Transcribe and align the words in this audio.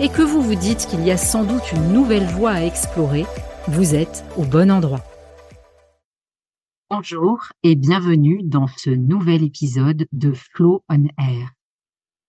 et 0.00 0.08
que 0.08 0.22
vous 0.22 0.40
vous 0.40 0.54
dites 0.54 0.86
qu'il 0.86 1.04
y 1.04 1.10
a 1.10 1.16
sans 1.16 1.44
doute 1.44 1.72
une 1.72 1.92
nouvelle 1.92 2.26
voie 2.26 2.52
à 2.52 2.64
explorer, 2.64 3.26
vous 3.66 3.96
êtes 3.96 4.24
au 4.36 4.44
bon 4.44 4.70
endroit. 4.70 5.02
Bonjour 6.88 7.48
et 7.64 7.74
bienvenue 7.74 8.42
dans 8.44 8.68
ce 8.68 8.90
nouvel 8.90 9.42
épisode 9.42 10.06
de 10.12 10.32
Flow 10.32 10.84
on 10.88 11.04
Air. 11.18 11.50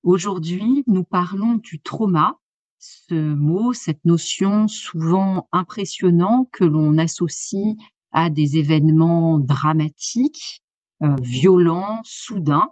Aujourd'hui, 0.02 0.84
nous 0.88 1.03
parlons 1.03 1.56
du 1.56 1.80
trauma, 1.80 2.39
ce 2.80 3.14
mot, 3.14 3.73
cette 3.73 4.04
notion 4.04 4.67
souvent 4.67 5.48
impressionnant 5.52 6.50
que 6.52 6.64
l'on 6.64 6.98
associe 6.98 7.76
à 8.11 8.31
des 8.31 8.58
événements 8.58 9.38
dramatiques, 9.38 10.64
euh, 11.04 11.16
violents, 11.22 12.02
soudains. 12.04 12.70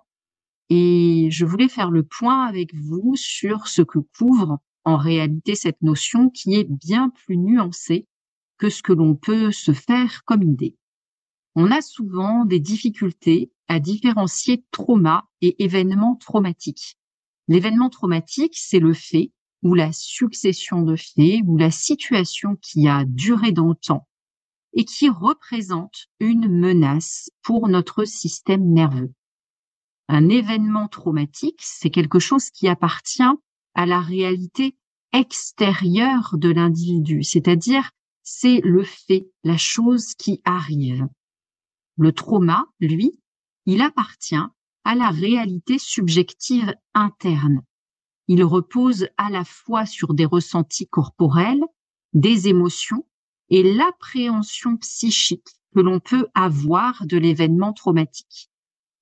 Et 0.69 1.29
je 1.31 1.45
voulais 1.45 1.69
faire 1.69 1.91
le 1.91 2.03
point 2.03 2.45
avec 2.45 2.73
vous 2.73 3.13
sur 3.15 3.67
ce 3.67 3.83
que 3.83 3.99
couvre 4.17 4.59
en 4.87 4.95
réalité 4.95 5.53
cette 5.55 5.81
notion 5.81 6.29
qui 6.29 6.55
est 6.55 6.63
bien 6.63 7.09
plus 7.09 7.35
nuancée 7.35 8.07
que 8.57 8.69
ce 8.69 8.81
que 8.81 8.93
l'on 8.93 9.15
peut 9.15 9.51
se 9.51 9.73
faire 9.73 10.23
comme 10.23 10.43
idée. 10.43 10.77
On 11.55 11.71
a 11.71 11.81
souvent 11.81 12.45
des 12.45 12.61
difficultés 12.61 13.51
à 13.67 13.81
différencier 13.81 14.63
trauma 14.71 15.25
et 15.41 15.61
événement 15.61 16.15
traumatique. 16.15 16.97
L'événement 17.49 17.89
traumatique, 17.89 18.55
c'est 18.55 18.79
le 18.79 18.93
fait 18.93 19.33
ou 19.61 19.73
la 19.73 19.91
succession 19.91 20.83
de 20.83 20.95
faits 20.95 21.41
ou 21.45 21.57
la 21.57 21.69
situation 21.69 22.55
qui 22.55 22.87
a 22.87 23.03
duré 23.03 23.51
dans 23.51 23.67
le 23.67 23.75
temps 23.75 24.07
et 24.71 24.85
qui 24.85 25.09
représente 25.09 26.07
une 26.21 26.47
menace 26.47 27.29
pour 27.43 27.67
notre 27.67 28.05
système 28.05 28.71
nerveux. 28.71 29.11
Un 30.07 30.29
événement 30.29 30.87
traumatique, 30.87 31.59
c'est 31.61 31.89
quelque 31.89 32.19
chose 32.19 32.51
qui 32.51 32.69
appartient 32.69 33.33
à 33.77 33.85
la 33.85 34.01
réalité 34.01 34.75
extérieure 35.13 36.35
de 36.37 36.49
l'individu, 36.49 37.23
c'est-à-dire 37.23 37.91
c'est 38.23 38.59
le 38.63 38.83
fait, 38.83 39.29
la 39.43 39.55
chose 39.55 40.15
qui 40.15 40.41
arrive. 40.43 41.07
Le 41.95 42.11
trauma, 42.11 42.65
lui, 42.81 43.21
il 43.65 43.81
appartient 43.81 44.35
à 44.83 44.95
la 44.95 45.09
réalité 45.09 45.77
subjective 45.77 46.73
interne. 46.93 47.61
Il 48.27 48.43
repose 48.43 49.07
à 49.15 49.29
la 49.29 49.45
fois 49.45 49.85
sur 49.85 50.13
des 50.13 50.25
ressentis 50.25 50.87
corporels, 50.87 51.63
des 52.13 52.47
émotions 52.47 53.05
et 53.49 53.61
l'appréhension 53.61 54.75
psychique 54.77 55.47
que 55.75 55.81
l'on 55.81 55.99
peut 55.99 56.27
avoir 56.33 57.05
de 57.05 57.17
l'événement 57.17 57.73
traumatique. 57.73 58.49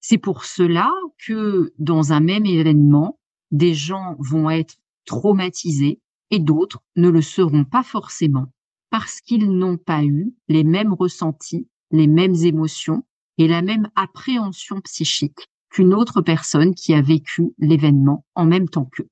C'est 0.01 0.17
pour 0.17 0.43
cela 0.43 0.91
que 1.17 1.73
dans 1.79 2.11
un 2.13 2.19
même 2.19 2.45
événement, 2.45 3.19
des 3.55 3.73
gens 3.73 4.17
vont 4.19 4.49
être 4.49 4.75
traumatisés 5.05 6.01
et 6.29 6.39
d'autres 6.39 6.83
ne 6.97 7.07
le 7.07 7.21
seront 7.21 7.63
pas 7.63 7.83
forcément 7.83 8.51
parce 8.89 9.21
qu'ils 9.21 9.49
n'ont 9.49 9.77
pas 9.77 10.03
eu 10.03 10.33
les 10.49 10.65
mêmes 10.65 10.93
ressentis, 10.93 11.69
les 11.89 12.07
mêmes 12.07 12.35
émotions 12.35 13.05
et 13.37 13.47
la 13.47 13.61
même 13.61 13.89
appréhension 13.95 14.81
psychique 14.81 15.47
qu'une 15.69 15.93
autre 15.93 16.21
personne 16.21 16.75
qui 16.75 16.93
a 16.93 17.01
vécu 17.01 17.53
l'événement 17.57 18.25
en 18.35 18.45
même 18.45 18.67
temps 18.67 18.89
qu'eux. 18.91 19.09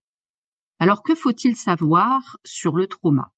Alors 0.77 1.03
que 1.03 1.15
faut-il 1.15 1.55
savoir 1.55 2.37
sur 2.43 2.75
le 2.75 2.87
trauma? 2.87 3.31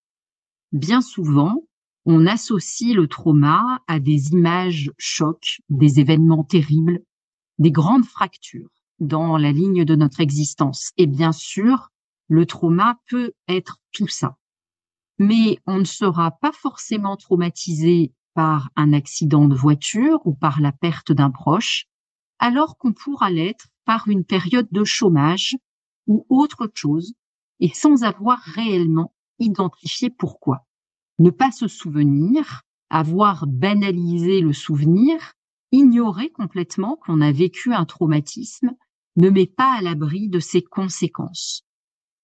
Bien 0.71 1.01
souvent, 1.01 1.67
on 2.05 2.25
associe 2.25 2.95
le 2.95 3.07
trauma 3.07 3.83
à 3.87 3.99
des 3.99 4.31
images 4.31 4.91
chocs, 4.97 5.61
des 5.69 5.99
événements 5.99 6.43
terribles, 6.43 7.03
des 7.59 7.71
grandes 7.71 8.05
fractures 8.05 8.71
dans 8.99 9.37
la 9.37 9.51
ligne 9.51 9.85
de 9.85 9.95
notre 9.95 10.21
existence. 10.21 10.91
Et 10.97 11.07
bien 11.07 11.31
sûr, 11.31 11.89
le 12.27 12.45
trauma 12.45 12.97
peut 13.07 13.33
être 13.47 13.79
tout 13.91 14.07
ça. 14.07 14.37
Mais 15.17 15.59
on 15.65 15.77
ne 15.77 15.85
sera 15.85 16.31
pas 16.31 16.51
forcément 16.51 17.15
traumatisé 17.15 18.13
par 18.33 18.69
un 18.75 18.93
accident 18.93 19.47
de 19.47 19.55
voiture 19.55 20.19
ou 20.25 20.33
par 20.33 20.59
la 20.59 20.71
perte 20.71 21.11
d'un 21.11 21.31
proche, 21.31 21.85
alors 22.39 22.77
qu'on 22.77 22.93
pourra 22.93 23.29
l'être 23.29 23.67
par 23.85 24.07
une 24.07 24.25
période 24.25 24.67
de 24.71 24.83
chômage 24.83 25.55
ou 26.07 26.25
autre 26.29 26.69
chose, 26.73 27.13
et 27.59 27.69
sans 27.69 28.03
avoir 28.03 28.39
réellement 28.39 29.13
identifié 29.39 30.09
pourquoi. 30.09 30.65
Ne 31.17 31.29
pas 31.29 31.51
se 31.51 31.67
souvenir, 31.67 32.63
avoir 32.89 33.47
banalisé 33.47 34.41
le 34.41 34.53
souvenir, 34.53 35.33
ignorer 35.71 36.29
complètement 36.29 36.97
qu'on 36.97 37.21
a 37.21 37.31
vécu 37.31 37.73
un 37.73 37.85
traumatisme, 37.85 38.71
ne 39.15 39.29
met 39.29 39.47
pas 39.47 39.77
à 39.77 39.81
l'abri 39.81 40.29
de 40.29 40.39
ses 40.39 40.61
conséquences. 40.61 41.63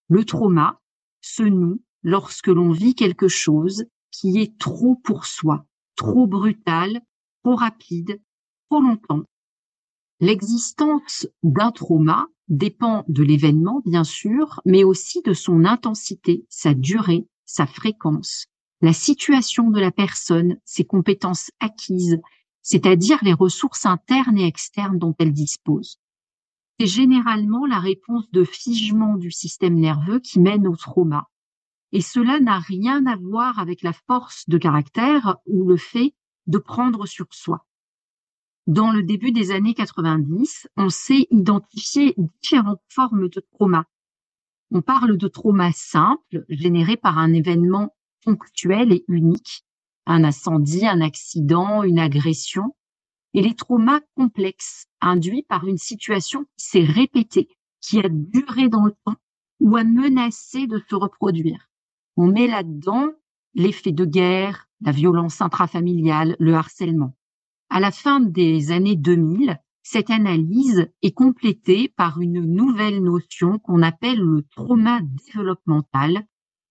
Le 0.10 0.26
trauma 0.26 0.82
se 1.22 1.44
noue 1.44 1.82
lorsque 2.04 2.48
l'on 2.48 2.72
vit 2.72 2.96
quelque 2.96 3.28
chose 3.28 3.86
qui 4.12 4.40
est 4.40 4.58
trop 4.58 4.96
pour 4.96 5.26
soi, 5.26 5.66
trop 5.96 6.28
brutal, 6.28 7.02
trop 7.44 7.56
rapide, 7.56 8.22
trop 8.70 8.82
longtemps. 8.82 9.24
L'existence 10.20 11.28
d'un 11.44 11.72
trauma 11.72 12.28
dépend 12.48 13.06
de 13.08 13.24
l'événement, 13.24 13.82
bien 13.86 14.04
sûr, 14.04 14.60
mais 14.66 14.84
aussi 14.84 15.22
de 15.22 15.34
son 15.34 15.64
intensité, 15.64 16.46
sa 16.50 16.74
durée, 16.74 17.26
sa 17.46 17.66
fréquence, 17.66 18.48
la 18.82 18.94
situation 18.94 19.70
de 19.70 19.80
la 19.80 19.92
personne, 19.92 20.58
ses 20.66 20.84
compétences 20.84 21.52
acquises, 21.60 22.20
c'est-à-dire 22.62 23.20
les 23.24 23.34
ressources 23.34 23.86
internes 23.86 24.38
et 24.38 24.46
externes 24.46 25.00
dont 25.00 25.16
elle 25.18 25.34
dispose 25.34 26.01
c'est 26.82 26.88
généralement 26.88 27.68
la 27.68 27.78
réponse 27.78 28.32
de 28.32 28.44
figement 28.44 29.16
du 29.16 29.30
système 29.30 29.76
nerveux 29.76 30.20
qui 30.20 30.40
mène 30.40 30.68
au 30.68 30.76
trauma. 30.76 31.30
Et 31.92 32.02
cela 32.02 32.40
n'a 32.40 32.58
rien 32.58 33.06
à 33.06 33.16
voir 33.18 33.60
avec 33.60 33.84
la 33.84 33.94
force 33.94 34.50
de 34.50 34.58
caractère 34.58 35.38
ou 35.46 35.70
le 35.70 35.78
fait 35.78 36.16
de 36.48 36.58
prendre 36.58 37.06
sur 37.06 37.28
soi. 37.30 37.68
Dans 38.66 38.92
le 38.92 39.04
début 39.04 39.32
des 39.32 39.52
années 39.52 39.76
90, 39.76 40.70
on 40.76 40.90
sait 40.90 41.28
identifier 41.30 42.16
différentes 42.18 42.82
formes 42.90 43.30
de 43.30 43.44
trauma. 43.54 43.86
On 44.72 44.82
parle 44.82 45.18
de 45.18 45.28
trauma 45.28 45.72
simple, 45.74 46.46
généré 46.50 46.98
par 46.98 47.20
un 47.20 47.32
événement 47.32 47.96
ponctuel 48.24 48.92
et 48.92 49.06
unique, 49.08 49.66
un 50.08 50.24
incendie, 50.24 50.88
un 50.88 51.02
accident, 51.02 51.84
une 51.84 52.00
agression, 52.00 52.76
et 53.34 53.42
les 53.42 53.56
traumas 53.56 54.02
complexes 54.16 54.88
induits 55.00 55.46
par 55.48 55.66
une 55.68 55.78
situation 55.78 56.46
qui 56.58 56.66
s'est 56.66 56.84
répétée, 56.84 57.50
qui 57.82 58.00
a 58.00 58.10
duré 58.10 58.70
dans 58.70 58.86
le 58.86 58.94
temps 59.06 59.16
ou 59.60 59.76
a 59.78 59.84
menacé 59.84 60.68
de 60.68 60.82
se 60.90 60.96
reproduire. 60.96 61.70
On 62.18 62.28
met 62.28 62.48
là-dedans 62.48 63.12
l'effet 63.54 63.92
de 63.92 64.06
guerre, 64.06 64.68
la 64.82 64.92
violence 64.92 65.42
intrafamiliale, 65.42 66.36
le 66.40 66.54
harcèlement. 66.56 67.16
À 67.70 67.80
la 67.80 67.92
fin 67.92 68.20
des 68.20 68.72
années 68.72 68.96
2000, 68.96 69.58
cette 69.84 70.10
analyse 70.10 70.92
est 71.02 71.14
complétée 71.14 71.90
par 71.90 72.20
une 72.22 72.42
nouvelle 72.42 73.02
notion 73.02 73.60
qu'on 73.60 73.82
appelle 73.82 74.20
le 74.20 74.44
trauma 74.56 75.00
développemental 75.02 76.26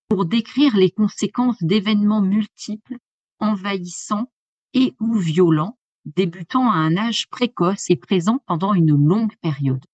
pour 0.09 0.27
décrire 0.27 0.77
les 0.77 0.91
conséquences 0.91 1.63
d'événements 1.63 2.23
multiples, 2.23 2.97
envahissants 3.39 4.31
et 4.75 4.95
ou 5.01 5.15
violents 5.15 5.80
débutant 6.17 6.71
à 6.71 6.75
un 6.75 6.97
âge 6.97 7.29
précoce 7.29 7.91
et 7.91 7.97
présent 7.97 8.43
pendant 8.47 8.75
une 8.75 8.97
longue 8.97 9.37
période. 9.41 9.85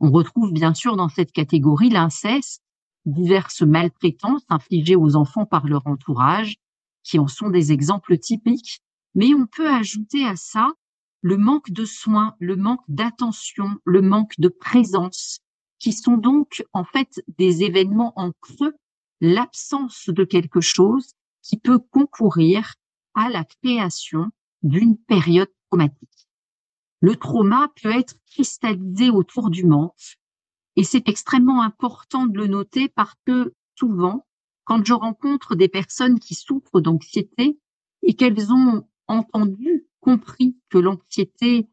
On 0.00 0.10
retrouve 0.10 0.52
bien 0.52 0.74
sûr 0.74 0.96
dans 0.96 1.08
cette 1.08 1.32
catégorie 1.32 1.90
l'inceste, 1.90 2.62
diverses 3.04 3.62
maltraitances 3.62 4.44
infligées 4.48 4.96
aux 4.96 5.16
enfants 5.16 5.46
par 5.46 5.66
leur 5.66 5.86
entourage, 5.86 6.56
qui 7.02 7.18
en 7.18 7.28
sont 7.28 7.50
des 7.50 7.72
exemples 7.72 8.18
typiques, 8.18 8.80
mais 9.14 9.34
on 9.34 9.46
peut 9.46 9.68
ajouter 9.68 10.24
à 10.24 10.36
ça 10.36 10.72
le 11.20 11.36
manque 11.36 11.70
de 11.70 11.84
soins, 11.84 12.34
le 12.40 12.56
manque 12.56 12.84
d'attention, 12.88 13.76
le 13.84 14.02
manque 14.02 14.34
de 14.38 14.48
présence, 14.48 15.40
qui 15.78 15.92
sont 15.92 16.16
donc 16.16 16.64
en 16.72 16.84
fait 16.84 17.22
des 17.38 17.62
événements 17.62 18.12
en 18.16 18.32
creux, 18.40 18.74
l'absence 19.20 20.08
de 20.08 20.24
quelque 20.24 20.60
chose 20.60 21.12
qui 21.42 21.58
peut 21.58 21.78
concourir 21.78 22.74
à 23.14 23.28
la 23.28 23.44
création 23.44 24.30
d'une 24.62 24.96
période 24.96 25.50
traumatique. 25.68 26.28
Le 27.00 27.16
trauma 27.16 27.68
peut 27.82 27.90
être 27.90 28.14
cristallisé 28.30 29.10
autour 29.10 29.50
du 29.50 29.64
manque 29.64 30.18
et 30.76 30.84
c'est 30.84 31.08
extrêmement 31.08 31.62
important 31.62 32.26
de 32.26 32.38
le 32.38 32.46
noter 32.46 32.88
parce 32.88 33.14
que 33.26 33.54
souvent, 33.74 34.26
quand 34.64 34.84
je 34.84 34.92
rencontre 34.92 35.54
des 35.54 35.68
personnes 35.68 36.18
qui 36.18 36.34
souffrent 36.34 36.80
d'anxiété 36.80 37.58
et 38.02 38.14
qu'elles 38.14 38.52
ont 38.52 38.86
entendu, 39.08 39.86
compris 40.00 40.56
que 40.70 40.78
l'anxiété 40.78 41.68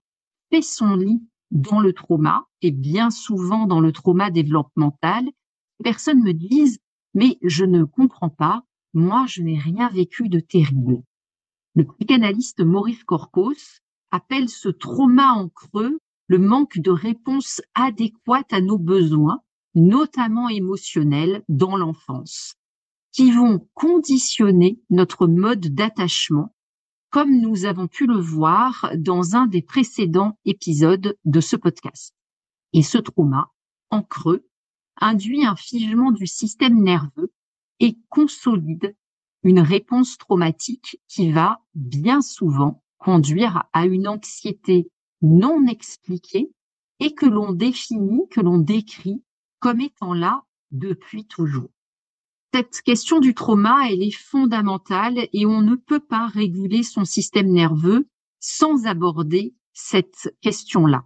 fait 0.52 0.62
son 0.62 0.96
lit 0.96 1.22
dans 1.52 1.80
le 1.80 1.94
trauma 1.94 2.48
et 2.62 2.72
bien 2.72 3.10
souvent 3.10 3.68
dans 3.68 3.80
le 3.80 3.92
trauma 3.92 4.32
développemental, 4.32 5.26
les 5.26 5.84
personnes 5.84 6.24
me 6.24 6.34
disent 6.34 6.80
mais 7.14 7.38
je 7.42 7.66
ne 7.66 7.84
comprends 7.84 8.30
pas, 8.30 8.64
moi 8.94 9.26
je 9.28 9.42
n'ai 9.42 9.58
rien 9.58 9.90
vécu 9.90 10.30
de 10.30 10.40
terrible. 10.40 11.02
Le 11.76 11.86
psychanalyste 11.86 12.62
Maurice 12.62 13.04
Corcos 13.04 13.82
appelle 14.12 14.50
ce 14.50 14.70
trauma 14.70 15.34
en 15.34 15.50
creux 15.50 16.00
le 16.28 16.40
manque 16.40 16.80
de 16.80 16.92
réponse 16.92 17.62
adéquate 17.76 18.54
à 18.54 18.62
nos 18.62 18.78
besoins, 18.78 19.42
notamment 19.76 20.50
émotionnels, 20.50 21.44
dans 21.48 21.78
l'enfance, 21.78 22.56
qui 23.12 23.32
vont 23.32 23.68
conditionner 23.74 24.80
notre 24.90 25.28
mode 25.28 25.74
d'attachement, 25.74 26.56
comme 27.10 27.40
nous 27.40 27.66
avons 27.66 27.88
pu 27.88 28.06
le 28.06 28.20
voir 28.20 28.92
dans 28.98 29.36
un 29.36 29.48
des 29.48 29.62
précédents 29.62 30.38
épisodes 30.46 31.18
de 31.26 31.40
ce 31.40 31.56
podcast. 31.56 32.16
Et 32.74 32.84
ce 32.84 32.98
trauma, 33.00 33.52
en 33.90 34.04
creux, 34.04 34.48
induit 34.98 35.46
un 35.46 35.56
figement 35.56 36.12
du 36.12 36.28
système 36.28 36.82
nerveux 36.82 37.32
et 37.80 37.98
consolide 38.10 38.96
une 39.44 39.60
réponse 39.60 40.18
traumatique 40.18 41.00
qui 41.08 41.32
va 41.32 41.62
bien 41.76 42.22
souvent 42.22 42.84
conduire 42.98 43.64
à 43.74 43.86
une 43.86 44.08
anxiété 44.08 44.92
non 45.22 45.66
expliqué 45.68 46.52
et 47.00 47.14
que 47.14 47.26
l'on 47.26 47.54
définit, 47.54 48.28
que 48.30 48.42
l'on 48.42 48.58
décrit 48.58 49.24
comme 49.60 49.82
étant 49.82 50.14
là 50.14 50.44
depuis 50.72 51.26
toujours. 51.26 51.70
Cette 52.54 52.82
question 52.82 53.20
du 53.20 53.34
trauma, 53.34 53.90
elle 53.90 54.02
est 54.02 54.16
fondamentale 54.16 55.28
et 55.34 55.46
on 55.46 55.62
ne 55.62 55.76
peut 55.76 56.00
pas 56.00 56.28
réguler 56.28 56.84
son 56.84 57.06
système 57.06 57.52
nerveux 57.52 58.08
sans 58.40 58.86
aborder 58.86 59.54
cette 59.74 60.34
question-là. 60.42 61.06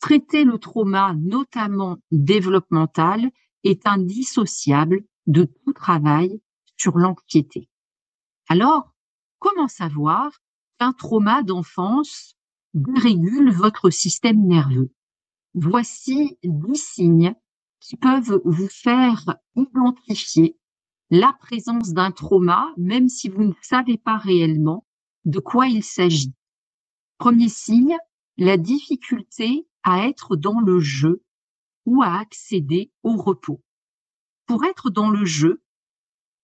Traiter 0.00 0.44
le 0.44 0.58
trauma, 0.58 1.14
notamment 1.18 1.96
développemental, 2.12 3.30
est 3.64 3.86
indissociable 3.86 5.02
de 5.26 5.44
tout 5.44 5.72
travail 5.72 6.40
sur 6.76 6.98
l'anxiété. 6.98 7.68
Alors, 8.48 8.94
comment 9.38 9.68
savoir 9.68 10.30
qu'un 10.78 10.92
trauma 10.92 11.42
d'enfance 11.42 12.36
dérégule 12.74 13.50
votre 13.50 13.90
système 13.90 14.46
nerveux? 14.46 14.92
Voici 15.54 16.38
dix 16.44 16.82
signes 16.82 17.34
qui 17.80 17.96
peuvent 17.96 18.40
vous 18.44 18.68
faire 18.68 19.36
identifier 19.54 20.58
la 21.10 21.32
présence 21.32 21.92
d'un 21.92 22.10
trauma, 22.10 22.72
même 22.76 23.08
si 23.08 23.28
vous 23.28 23.44
ne 23.44 23.52
savez 23.62 23.96
pas 23.96 24.16
réellement 24.16 24.86
de 25.24 25.38
quoi 25.38 25.68
il 25.68 25.82
s'agit. 25.82 26.34
Premier 27.18 27.48
signe, 27.48 27.96
la 28.36 28.56
difficulté 28.56 29.66
à 29.82 30.06
être 30.08 30.36
dans 30.36 30.60
le 30.60 30.80
jeu 30.80 31.22
ou 31.86 32.02
à 32.02 32.18
accéder 32.18 32.92
au 33.02 33.16
repos. 33.16 33.62
Pour 34.46 34.64
être 34.64 34.90
dans 34.90 35.10
le 35.10 35.24
jeu, 35.24 35.62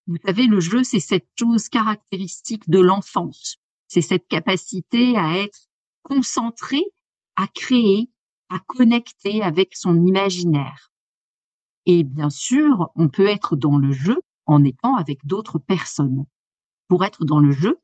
vous 0.06 0.16
savez, 0.24 0.46
le 0.46 0.60
jeu, 0.60 0.82
c'est 0.82 1.00
cette 1.00 1.28
chose 1.38 1.68
caractéristique 1.68 2.68
de 2.68 2.80
l'enfance. 2.80 3.56
C'est 3.88 4.02
cette 4.02 4.26
capacité 4.26 5.16
à 5.16 5.38
être 5.38 5.68
concentré 6.02 6.82
à 7.36 7.46
créer, 7.46 8.10
à 8.48 8.58
connecter 8.60 9.42
avec 9.42 9.74
son 9.74 10.04
imaginaire. 10.04 10.92
Et 11.86 12.04
bien 12.04 12.30
sûr, 12.30 12.90
on 12.94 13.08
peut 13.08 13.26
être 13.26 13.56
dans 13.56 13.78
le 13.78 13.92
jeu 13.92 14.20
en 14.46 14.64
étant 14.64 14.96
avec 14.96 15.24
d'autres 15.26 15.58
personnes. 15.58 16.26
Pour 16.88 17.04
être 17.04 17.24
dans 17.24 17.40
le 17.40 17.52
jeu, 17.52 17.78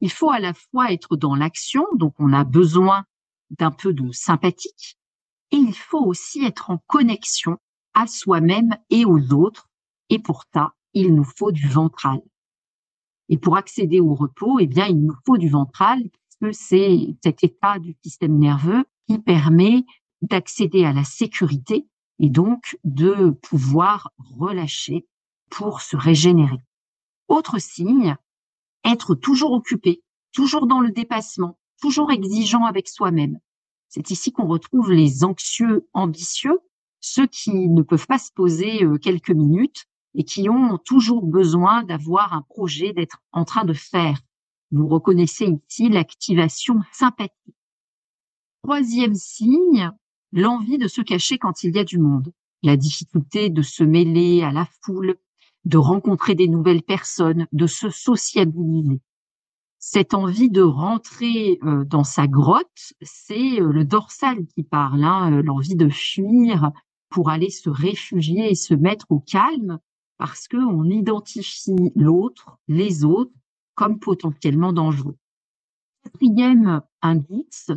il 0.00 0.10
faut 0.10 0.30
à 0.30 0.38
la 0.38 0.54
fois 0.54 0.92
être 0.92 1.16
dans 1.16 1.34
l'action, 1.34 1.84
donc 1.94 2.14
on 2.18 2.32
a 2.32 2.44
besoin 2.44 3.04
d'un 3.50 3.70
peu 3.70 3.92
de 3.92 4.10
sympathique, 4.12 4.98
et 5.50 5.56
il 5.56 5.74
faut 5.74 6.04
aussi 6.04 6.44
être 6.44 6.70
en 6.70 6.78
connexion 6.86 7.58
à 7.94 8.06
soi-même 8.06 8.76
et 8.90 9.04
aux 9.04 9.32
autres, 9.32 9.68
et 10.08 10.18
pour 10.18 10.44
ça, 10.52 10.74
il 10.94 11.14
nous 11.14 11.24
faut 11.24 11.52
du 11.52 11.68
ventral. 11.68 12.20
Et 13.28 13.38
pour 13.38 13.56
accéder 13.56 14.00
au 14.00 14.14
repos, 14.14 14.58
eh 14.60 14.66
bien, 14.66 14.86
il 14.86 15.04
nous 15.04 15.14
faut 15.26 15.38
du 15.38 15.48
ventral 15.48 16.02
c'est 16.52 17.16
cet 17.22 17.44
état 17.44 17.78
du 17.78 17.96
système 18.02 18.38
nerveux 18.38 18.84
qui 19.08 19.18
permet 19.18 19.84
d'accéder 20.22 20.84
à 20.84 20.92
la 20.92 21.04
sécurité 21.04 21.86
et 22.18 22.30
donc 22.30 22.78
de 22.84 23.30
pouvoir 23.30 24.12
relâcher 24.38 25.06
pour 25.50 25.80
se 25.80 25.96
régénérer. 25.96 26.58
Autre 27.28 27.58
signe, 27.58 28.16
être 28.84 29.14
toujours 29.14 29.52
occupé, 29.52 30.02
toujours 30.32 30.66
dans 30.66 30.80
le 30.80 30.90
dépassement, 30.90 31.58
toujours 31.80 32.10
exigeant 32.12 32.64
avec 32.64 32.88
soi-même. 32.88 33.38
C'est 33.88 34.10
ici 34.10 34.32
qu'on 34.32 34.46
retrouve 34.46 34.92
les 34.92 35.24
anxieux 35.24 35.88
ambitieux, 35.92 36.58
ceux 37.00 37.26
qui 37.26 37.68
ne 37.68 37.82
peuvent 37.82 38.06
pas 38.06 38.18
se 38.18 38.32
poser 38.32 38.82
euh, 38.82 38.98
quelques 38.98 39.30
minutes 39.30 39.84
et 40.14 40.24
qui 40.24 40.48
ont 40.48 40.78
toujours 40.78 41.26
besoin 41.26 41.82
d'avoir 41.82 42.32
un 42.32 42.42
projet, 42.42 42.92
d'être 42.92 43.18
en 43.32 43.44
train 43.44 43.64
de 43.64 43.72
faire. 43.72 44.20
Vous 44.70 44.88
reconnaissez 44.88 45.46
ici 45.46 45.88
l'activation 45.88 46.80
sympathique. 46.92 47.56
Troisième 48.62 49.14
signe, 49.14 49.90
l'envie 50.32 50.78
de 50.78 50.88
se 50.88 51.00
cacher 51.00 51.38
quand 51.38 51.64
il 51.64 51.74
y 51.74 51.78
a 51.78 51.84
du 51.84 51.98
monde. 51.98 52.32
La 52.62 52.76
difficulté 52.76 53.50
de 53.50 53.62
se 53.62 53.84
mêler 53.84 54.42
à 54.42 54.50
la 54.50 54.66
foule, 54.82 55.16
de 55.64 55.78
rencontrer 55.78 56.34
des 56.34 56.48
nouvelles 56.48 56.82
personnes, 56.82 57.46
de 57.52 57.66
se 57.66 57.90
sociabiliser. 57.90 59.00
Cette 59.78 60.14
envie 60.14 60.48
de 60.48 60.62
rentrer 60.62 61.58
euh, 61.62 61.84
dans 61.84 62.04
sa 62.04 62.26
grotte, 62.26 62.94
c'est 63.02 63.60
euh, 63.60 63.70
le 63.70 63.84
dorsal 63.84 64.46
qui 64.46 64.62
parle, 64.62 65.04
hein, 65.04 65.30
euh, 65.30 65.42
l'envie 65.42 65.76
de 65.76 65.90
fuir 65.90 66.72
pour 67.10 67.28
aller 67.28 67.50
se 67.50 67.68
réfugier 67.68 68.50
et 68.50 68.54
se 68.54 68.72
mettre 68.72 69.04
au 69.10 69.20
calme, 69.20 69.78
parce 70.24 70.48
qu'on 70.48 70.88
identifie 70.88 71.92
l'autre, 71.94 72.56
les 72.66 73.04
autres, 73.04 73.34
comme 73.74 73.98
potentiellement 73.98 74.72
dangereux. 74.72 75.18
Quatrième 76.02 76.80
indice, 77.02 77.70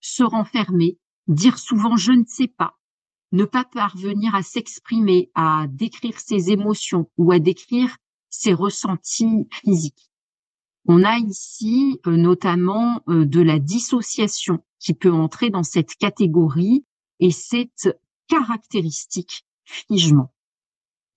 se 0.00 0.24
renfermer, 0.24 0.98
dire 1.28 1.58
souvent 1.58 1.94
je 1.94 2.10
ne 2.10 2.24
sais 2.26 2.48
pas, 2.48 2.76
ne 3.30 3.44
pas 3.44 3.64
parvenir 3.64 4.34
à 4.34 4.42
s'exprimer, 4.42 5.30
à 5.36 5.66
décrire 5.68 6.18
ses 6.18 6.50
émotions 6.50 7.08
ou 7.18 7.30
à 7.30 7.38
décrire 7.38 7.96
ses 8.30 8.52
ressentis 8.52 9.46
physiques. 9.52 10.10
On 10.86 11.04
a 11.04 11.18
ici 11.18 12.00
euh, 12.08 12.16
notamment 12.16 13.00
euh, 13.08 13.24
de 13.24 13.40
la 13.40 13.60
dissociation 13.60 14.58
qui 14.80 14.94
peut 14.94 15.12
entrer 15.12 15.50
dans 15.50 15.62
cette 15.62 15.94
catégorie 15.94 16.84
et 17.20 17.30
cette 17.30 17.96
caractéristique 18.26 19.46
figement. 19.62 20.32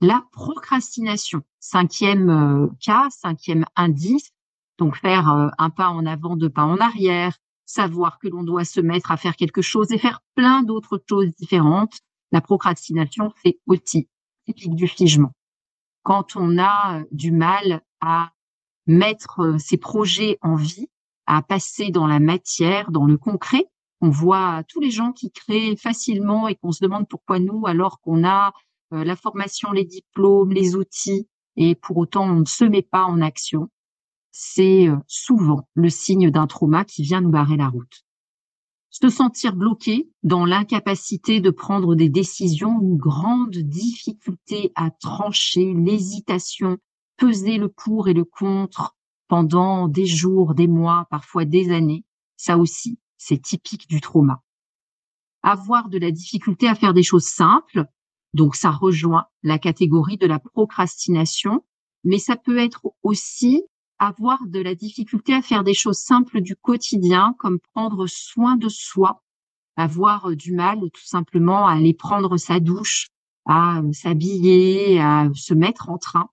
La 0.01 0.23
procrastination, 0.31 1.43
cinquième 1.59 2.29
euh, 2.29 2.67
cas, 2.81 3.07
cinquième 3.09 3.65
indice, 3.75 4.31
donc 4.77 4.97
faire 4.97 5.31
euh, 5.31 5.47
un 5.57 5.69
pas 5.69 5.89
en 5.89 6.05
avant, 6.05 6.35
deux 6.35 6.49
pas 6.49 6.65
en 6.65 6.77
arrière, 6.77 7.37
savoir 7.65 8.19
que 8.19 8.27
l'on 8.27 8.43
doit 8.43 8.65
se 8.65 8.81
mettre 8.81 9.11
à 9.11 9.17
faire 9.17 9.35
quelque 9.35 9.61
chose 9.61 9.91
et 9.91 9.97
faire 9.97 10.21
plein 10.35 10.63
d'autres 10.63 11.01
choses 11.09 11.33
différentes. 11.35 11.99
La 12.31 12.41
procrastination, 12.41 13.33
c'est 13.43 13.59
aussi 13.67 14.09
typique 14.45 14.75
du 14.75 14.87
figement. 14.87 15.31
Quand 16.03 16.35
on 16.35 16.57
a 16.57 16.99
euh, 16.99 17.03
du 17.11 17.31
mal 17.31 17.81
à 18.01 18.31
mettre 18.87 19.55
ses 19.59 19.77
projets 19.77 20.37
en 20.41 20.55
vie, 20.55 20.89
à 21.25 21.41
passer 21.41 21.89
dans 21.89 22.05
la 22.05 22.19
matière, 22.19 22.91
dans 22.91 23.05
le 23.05 23.17
concret, 23.17 23.65
on 24.01 24.09
voit 24.09 24.63
tous 24.67 24.79
les 24.79 24.91
gens 24.91 25.13
qui 25.13 25.31
créent 25.31 25.75
facilement 25.77 26.47
et 26.47 26.55
qu'on 26.55 26.71
se 26.71 26.83
demande 26.83 27.07
pourquoi 27.07 27.39
nous, 27.39 27.65
alors 27.65 28.01
qu'on 28.01 28.23
a 28.27 28.53
la 28.91 29.15
formation, 29.15 29.71
les 29.71 29.85
diplômes, 29.85 30.51
les 30.51 30.75
outils, 30.75 31.27
et 31.55 31.75
pour 31.75 31.97
autant 31.97 32.29
on 32.29 32.41
ne 32.41 32.45
se 32.45 32.65
met 32.65 32.81
pas 32.81 33.03
en 33.05 33.21
action, 33.21 33.69
c'est 34.31 34.89
euh, 34.89 34.97
souvent 35.07 35.67
le 35.75 35.89
signe 35.89 36.29
d'un 36.29 36.47
trauma 36.47 36.83
qui 36.83 37.03
vient 37.03 37.21
nous 37.21 37.29
barrer 37.29 37.55
la 37.55 37.69
route. 37.69 38.03
se 38.89 39.09
sentir 39.09 39.55
bloqué 39.55 40.09
dans 40.23 40.45
l'incapacité 40.45 41.39
de 41.39 41.49
prendre 41.51 41.95
des 41.95 42.09
décisions, 42.09 42.81
une 42.81 42.97
grande 42.97 43.55
difficulté 43.55 44.73
à 44.75 44.91
trancher, 44.91 45.73
l'hésitation, 45.73 46.77
peser 47.17 47.57
le 47.57 47.69
pour 47.69 48.09
et 48.09 48.13
le 48.13 48.25
contre 48.25 48.97
pendant 49.29 49.87
des 49.87 50.05
jours, 50.05 50.53
des 50.53 50.67
mois, 50.67 51.07
parfois 51.09 51.45
des 51.45 51.71
années. 51.71 52.03
Ça 52.35 52.57
aussi, 52.57 52.99
c'est 53.17 53.41
typique 53.41 53.87
du 53.87 54.01
trauma. 54.01 54.43
Avoir 55.43 55.87
de 55.87 55.97
la 55.97 56.11
difficulté 56.11 56.67
à 56.67 56.75
faire 56.75 56.93
des 56.93 57.03
choses 57.03 57.25
simples, 57.25 57.85
donc 58.35 58.55
ça 58.55 58.69
rejoint 58.69 59.25
la 59.43 59.57
catégorie 59.57 60.17
de 60.17 60.27
la 60.27 60.39
procrastination, 60.39 61.63
mais 62.03 62.19
ça 62.19 62.35
peut 62.35 62.57
être 62.57 62.81
aussi 63.01 63.63
avoir 63.97 64.39
de 64.45 64.59
la 64.59 64.75
difficulté 64.75 65.33
à 65.33 65.41
faire 65.41 65.63
des 65.63 65.73
choses 65.73 65.99
simples 65.99 66.41
du 66.41 66.55
quotidien, 66.57 67.33
comme 67.39 67.59
prendre 67.73 68.07
soin 68.07 68.57
de 68.57 68.67
soi, 68.67 69.23
avoir 69.77 70.35
du 70.35 70.53
mal 70.53 70.79
tout 70.93 71.05
simplement 71.05 71.65
à 71.65 71.75
aller 71.75 71.93
prendre 71.93 72.35
sa 72.35 72.59
douche, 72.59 73.07
à 73.45 73.81
s'habiller, 73.93 74.99
à 74.99 75.29
se 75.33 75.53
mettre 75.53 75.89
en 75.89 75.97
train. 75.97 76.27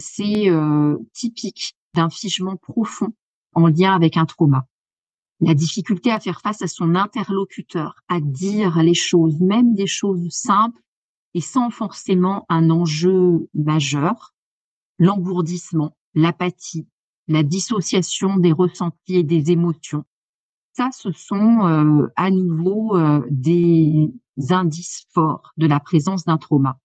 C'est 0.00 0.48
euh, 0.48 0.96
typique 1.12 1.74
d'un 1.94 2.08
figement 2.08 2.56
profond 2.56 3.12
en 3.54 3.68
lien 3.68 3.94
avec 3.94 4.16
un 4.16 4.24
trauma. 4.24 4.66
La 5.40 5.52
difficulté 5.52 6.10
à 6.10 6.18
faire 6.18 6.40
face 6.40 6.62
à 6.62 6.66
son 6.66 6.94
interlocuteur, 6.94 8.02
à 8.08 8.20
dire 8.20 8.82
les 8.82 8.94
choses, 8.94 9.38
même 9.40 9.74
des 9.74 9.86
choses 9.86 10.30
simples, 10.30 10.80
et 11.34 11.40
sans 11.40 11.70
forcément 11.70 12.44
un 12.48 12.70
enjeu 12.70 13.48
majeur, 13.54 14.34
l'engourdissement, 14.98 15.96
l'apathie, 16.14 16.86
la 17.28 17.42
dissociation 17.42 18.36
des 18.36 18.52
ressentis 18.52 19.16
et 19.16 19.24
des 19.24 19.50
émotions. 19.50 20.04
Ça, 20.74 20.90
ce 20.92 21.12
sont 21.12 21.66
euh, 21.66 22.06
à 22.16 22.30
nouveau 22.30 22.96
euh, 22.96 23.22
des 23.30 24.10
indices 24.50 25.06
forts 25.12 25.52
de 25.56 25.66
la 25.66 25.80
présence 25.80 26.24
d'un 26.24 26.38
trauma. 26.38 26.78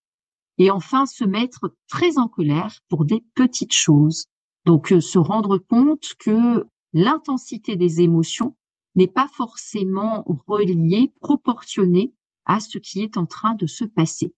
Et 0.57 0.71
enfin, 0.71 1.05
se 1.05 1.23
mettre 1.23 1.73
très 1.87 2.17
en 2.17 2.27
colère 2.27 2.79
pour 2.89 3.05
des 3.05 3.23
petites 3.35 3.73
choses. 3.73 4.25
Donc, 4.65 4.91
euh, 4.91 4.99
se 4.99 5.19
rendre 5.19 5.57
compte 5.57 6.13
que 6.19 6.67
l'intensité 6.93 7.75
des 7.75 8.01
émotions 8.01 8.57
n'est 8.95 9.07
pas 9.07 9.29
forcément 9.31 10.25
reliée, 10.47 11.13
proportionnée 11.21 12.13
à 12.45 12.59
ce 12.59 12.77
qui 12.77 13.01
est 13.01 13.17
en 13.17 13.25
train 13.25 13.53
de 13.53 13.67
se 13.67 13.85
passer. 13.85 14.33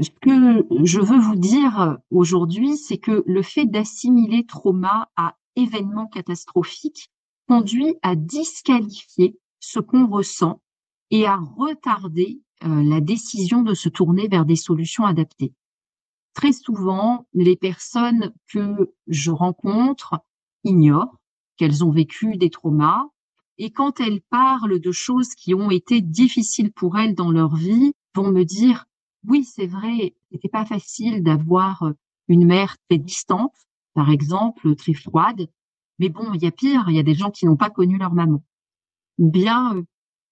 Ce 0.00 0.10
que 0.10 0.66
je 0.84 1.00
veux 1.00 1.18
vous 1.18 1.36
dire 1.36 1.98
aujourd'hui, 2.10 2.76
c'est 2.76 2.98
que 2.98 3.22
le 3.26 3.42
fait 3.42 3.66
d'assimiler 3.66 4.44
trauma 4.44 5.08
à 5.16 5.36
événement 5.54 6.06
catastrophique 6.08 7.10
conduit 7.48 7.94
à 8.02 8.16
disqualifier 8.16 9.38
ce 9.60 9.78
qu'on 9.78 10.08
ressent 10.08 10.60
et 11.10 11.26
à 11.26 11.36
retarder 11.36 12.40
euh, 12.64 12.82
la 12.82 13.00
décision 13.00 13.62
de 13.62 13.74
se 13.74 13.88
tourner 13.88 14.26
vers 14.26 14.44
des 14.44 14.56
solutions 14.56 15.04
adaptées. 15.04 15.52
Très 16.34 16.52
souvent, 16.52 17.26
les 17.32 17.56
personnes 17.56 18.32
que 18.48 18.92
je 19.06 19.30
rencontre 19.30 20.18
ignorent 20.64 21.20
qu'elles 21.56 21.84
ont 21.84 21.92
vécu 21.92 22.36
des 22.36 22.50
traumas 22.50 23.04
et 23.58 23.70
quand 23.70 24.00
elles 24.00 24.22
parlent 24.22 24.80
de 24.80 24.92
choses 24.92 25.34
qui 25.36 25.54
ont 25.54 25.70
été 25.70 26.00
difficiles 26.00 26.72
pour 26.72 26.98
elles 26.98 27.14
dans 27.14 27.30
leur 27.30 27.54
vie, 27.54 27.92
vont 28.16 28.32
me 28.32 28.44
dire 28.44 28.86
oui, 29.26 29.44
c'est 29.44 29.66
vrai, 29.66 30.14
c'était 30.30 30.48
pas 30.48 30.64
facile 30.64 31.22
d'avoir 31.22 31.82
euh, 31.82 31.92
une 32.28 32.46
mère 32.46 32.76
très 32.88 32.98
distante, 32.98 33.54
par 33.94 34.10
exemple, 34.10 34.74
très 34.76 34.92
froide. 34.94 35.48
Mais 35.98 36.08
bon, 36.08 36.32
il 36.34 36.42
y 36.42 36.46
a 36.46 36.50
pire, 36.50 36.84
il 36.88 36.96
y 36.96 36.98
a 36.98 37.04
des 37.04 37.14
gens 37.14 37.30
qui 37.30 37.46
n'ont 37.46 37.56
pas 37.56 37.70
connu 37.70 37.98
leur 37.98 38.12
maman. 38.12 38.42
Ou 39.18 39.30
bien, 39.30 39.76
euh, 39.76 39.82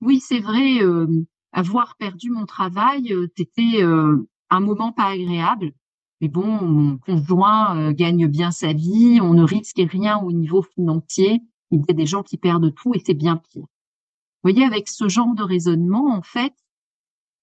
oui, 0.00 0.20
c'est 0.20 0.40
vrai, 0.40 0.82
euh, 0.82 1.06
avoir 1.52 1.96
perdu 1.96 2.30
mon 2.30 2.46
travail, 2.46 3.14
c'était 3.36 3.82
un 3.82 4.60
moment 4.60 4.90
pas 4.90 5.08
agréable. 5.08 5.72
Mais 6.20 6.28
bon, 6.28 6.46
mon 6.46 6.98
conjoint 6.98 7.92
gagne 7.92 8.26
bien 8.26 8.50
sa 8.50 8.72
vie, 8.72 9.20
on 9.20 9.34
ne 9.34 9.42
risque 9.42 9.82
rien 9.90 10.18
au 10.18 10.32
niveau 10.32 10.62
financier. 10.62 11.42
Il 11.70 11.80
y 11.80 11.90
a 11.90 11.94
des 11.94 12.06
gens 12.06 12.22
qui 12.22 12.38
perdent 12.38 12.74
tout 12.74 12.94
et 12.94 13.02
c'est 13.04 13.14
bien 13.14 13.36
pire. 13.36 13.62
Vous 13.62 14.50
voyez, 14.50 14.64
avec 14.64 14.88
ce 14.88 15.08
genre 15.08 15.34
de 15.34 15.42
raisonnement, 15.42 16.14
en 16.16 16.22
fait, 16.22 16.54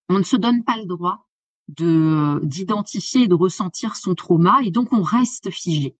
on 0.09 0.17
ne 0.17 0.23
se 0.23 0.35
donne 0.35 0.63
pas 0.63 0.77
le 0.77 0.85
droit 0.85 1.28
de 1.77 2.39
d'identifier 2.43 3.23
et 3.23 3.27
de 3.27 3.35
ressentir 3.35 3.95
son 3.95 4.15
trauma 4.15 4.59
et 4.63 4.71
donc 4.71 4.91
on 4.91 5.01
reste 5.01 5.49
figé. 5.51 5.95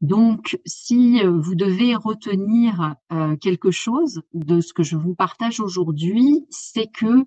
Donc, 0.00 0.60
si 0.64 1.20
euh, 1.24 1.30
vous 1.40 1.56
devez 1.56 1.96
retenir 1.96 2.94
euh, 3.12 3.36
quelque 3.36 3.72
chose 3.72 4.22
de 4.32 4.60
ce 4.60 4.72
que 4.72 4.84
je 4.84 4.96
vous 4.96 5.14
partage 5.14 5.58
aujourd'hui, 5.58 6.46
c'est 6.50 6.86
que 6.86 7.26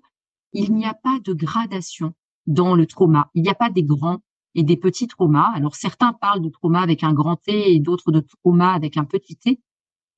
il 0.54 0.74
n'y 0.74 0.86
a 0.86 0.94
pas 0.94 1.18
de 1.22 1.34
gradation 1.34 2.14
dans 2.46 2.74
le 2.74 2.86
trauma. 2.86 3.30
Il 3.34 3.42
n'y 3.42 3.50
a 3.50 3.54
pas 3.54 3.70
des 3.70 3.82
grands 3.82 4.22
et 4.54 4.62
des 4.62 4.76
petits 4.76 5.06
traumas. 5.06 5.50
Alors, 5.54 5.74
certains 5.74 6.12
parlent 6.12 6.42
de 6.42 6.48
trauma 6.48 6.80
avec 6.80 7.04
un 7.04 7.12
grand 7.12 7.36
T 7.36 7.74
et 7.74 7.80
d'autres 7.80 8.10
de 8.10 8.20
trauma 8.20 8.72
avec 8.72 8.96
un 8.96 9.04
petit 9.04 9.36
T. 9.36 9.60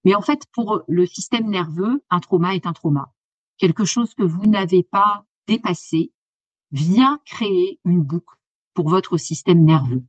Mais 0.04 0.14
en 0.14 0.23
fait, 0.23 0.42
pour 0.52 0.82
le 0.87 1.06
système 1.06 1.49
nerveux, 1.49 2.04
un 2.11 2.20
trauma 2.20 2.54
est 2.54 2.66
un 2.66 2.73
trauma. 2.73 3.12
Quelque 3.58 3.84
chose 3.84 4.14
que 4.14 4.23
vous 4.23 4.46
n'avez 4.46 4.82
pas 4.82 5.25
dépassé, 5.46 6.12
vient 6.74 7.20
créer 7.24 7.78
une 7.84 8.02
boucle 8.02 8.36
pour 8.74 8.88
votre 8.88 9.16
système 9.16 9.64
nerveux. 9.64 10.02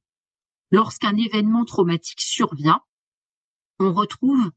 Lorsqu'un 0.71 1.15
événement 1.15 1.63
traumatique 1.63 2.21
survient, 2.21 2.81
on 3.79 3.93
retrouve 3.93 4.51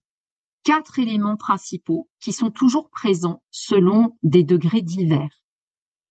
quatre 0.64 0.98
éléments 0.98 1.36
principaux 1.36 2.08
qui 2.18 2.32
sont 2.32 2.50
toujours 2.50 2.88
présents 2.88 3.42
selon 3.50 4.16
des 4.22 4.42
degrés 4.42 4.80
divers. 4.80 5.42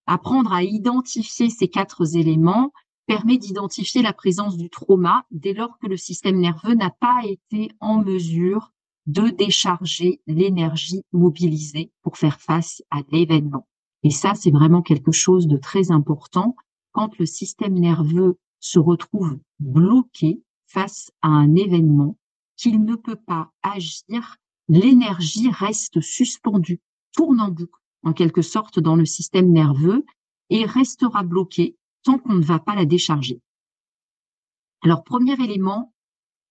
Apprendre 0.05 0.53
à 0.53 0.61
identifier 0.61 1.49
ces 1.49 1.67
quatre 1.67 2.15
éléments 2.15 2.71
permet 3.07 3.39
d'identifier 3.39 4.03
la 4.03 4.13
présence 4.13 4.55
du 4.55 4.69
trauma 4.69 5.25
dès 5.31 5.53
lors 5.53 5.79
que 5.79 5.87
le 5.87 5.97
système 5.97 6.37
nerveux 6.37 6.75
n'a 6.75 6.91
pas 6.91 7.21
été 7.23 7.71
en 7.79 8.03
mesure 8.03 8.71
de 9.07 9.29
décharger 9.29 10.21
l'énergie 10.27 11.01
mobilisée 11.11 11.91
pour 12.03 12.17
faire 12.17 12.39
face 12.39 12.83
à 12.91 12.99
l'événement. 13.11 13.67
Et 14.07 14.09
ça, 14.09 14.35
c'est 14.35 14.51
vraiment 14.51 14.81
quelque 14.81 15.11
chose 15.11 15.47
de 15.47 15.57
très 15.57 15.91
important. 15.91 16.55
Quand 16.93 17.19
le 17.19 17.25
système 17.25 17.73
nerveux 17.73 18.39
se 18.61 18.79
retrouve 18.79 19.37
bloqué 19.59 20.41
face 20.65 21.11
à 21.21 21.27
un 21.27 21.55
événement, 21.55 22.17
qu'il 22.55 22.85
ne 22.85 22.95
peut 22.95 23.17
pas 23.17 23.51
agir, 23.63 24.37
l'énergie 24.69 25.49
reste 25.49 25.99
suspendue, 25.99 26.79
tourne 27.11 27.41
en 27.41 27.49
boucle, 27.49 27.81
en 28.01 28.13
quelque 28.13 28.41
sorte, 28.41 28.79
dans 28.79 28.95
le 28.95 29.03
système 29.03 29.51
nerveux 29.51 30.05
et 30.49 30.63
restera 30.63 31.23
bloquée 31.23 31.75
tant 32.03 32.17
qu'on 32.17 32.35
ne 32.35 32.45
va 32.45 32.59
pas 32.59 32.75
la 32.75 32.85
décharger. 32.85 33.41
Alors, 34.83 35.03
premier 35.03 35.33
élément 35.33 35.93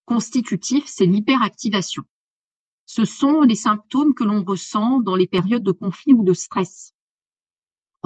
constitutif, 0.04 0.84
c'est 0.86 1.06
l'hyperactivation. 1.06 2.02
Ce 2.84 3.06
sont 3.06 3.40
les 3.40 3.54
symptômes 3.54 4.12
que 4.12 4.24
l'on 4.24 4.44
ressent 4.44 5.00
dans 5.00 5.16
les 5.16 5.26
périodes 5.26 5.62
de 5.62 5.72
conflit 5.72 6.12
ou 6.12 6.22
de 6.22 6.34
stress 6.34 6.92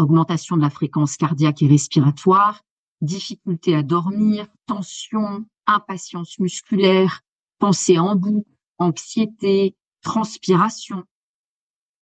augmentation 0.00 0.57
de 0.57 0.62
la 0.62 0.71
fréquence 0.71 1.16
cardiaque 1.16 1.62
et 1.62 1.69
respiratoire, 1.69 2.62
difficulté 3.00 3.75
à 3.75 3.83
dormir, 3.83 4.47
tension, 4.66 5.45
impatience 5.66 6.38
musculaire, 6.38 7.21
pensée 7.59 7.99
en 7.99 8.16
bout, 8.16 8.45
anxiété, 8.78 9.76
transpiration. 10.02 11.04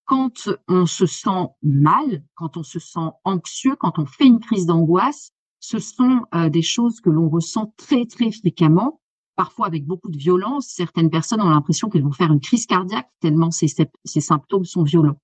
Quand 0.05 0.49
on 0.67 0.85
se 0.85 1.05
sent 1.05 1.47
mal, 1.61 2.23
quand 2.35 2.57
on 2.57 2.63
se 2.63 2.79
sent 2.79 3.11
anxieux, 3.23 3.75
quand 3.75 3.99
on 3.99 4.05
fait 4.05 4.25
une 4.25 4.39
crise 4.39 4.65
d'angoisse, 4.65 5.31
ce 5.59 5.77
sont 5.77 6.21
euh, 6.33 6.49
des 6.49 6.61
choses 6.61 7.01
que 7.01 7.09
l'on 7.09 7.29
ressent 7.29 7.73
très 7.77 8.05
très 8.05 8.31
fréquemment, 8.31 9.01
parfois 9.35 9.67
avec 9.67 9.85
beaucoup 9.85 10.09
de 10.09 10.17
violence. 10.17 10.67
Certaines 10.67 11.09
personnes 11.09 11.41
ont 11.41 11.49
l'impression 11.49 11.89
qu'elles 11.89 12.03
vont 12.03 12.11
faire 12.11 12.31
une 12.31 12.39
crise 12.39 12.65
cardiaque 12.65 13.09
tellement 13.19 13.51
ces 13.51 14.21
symptômes 14.21 14.65
sont 14.65 14.83
violents. 14.83 15.17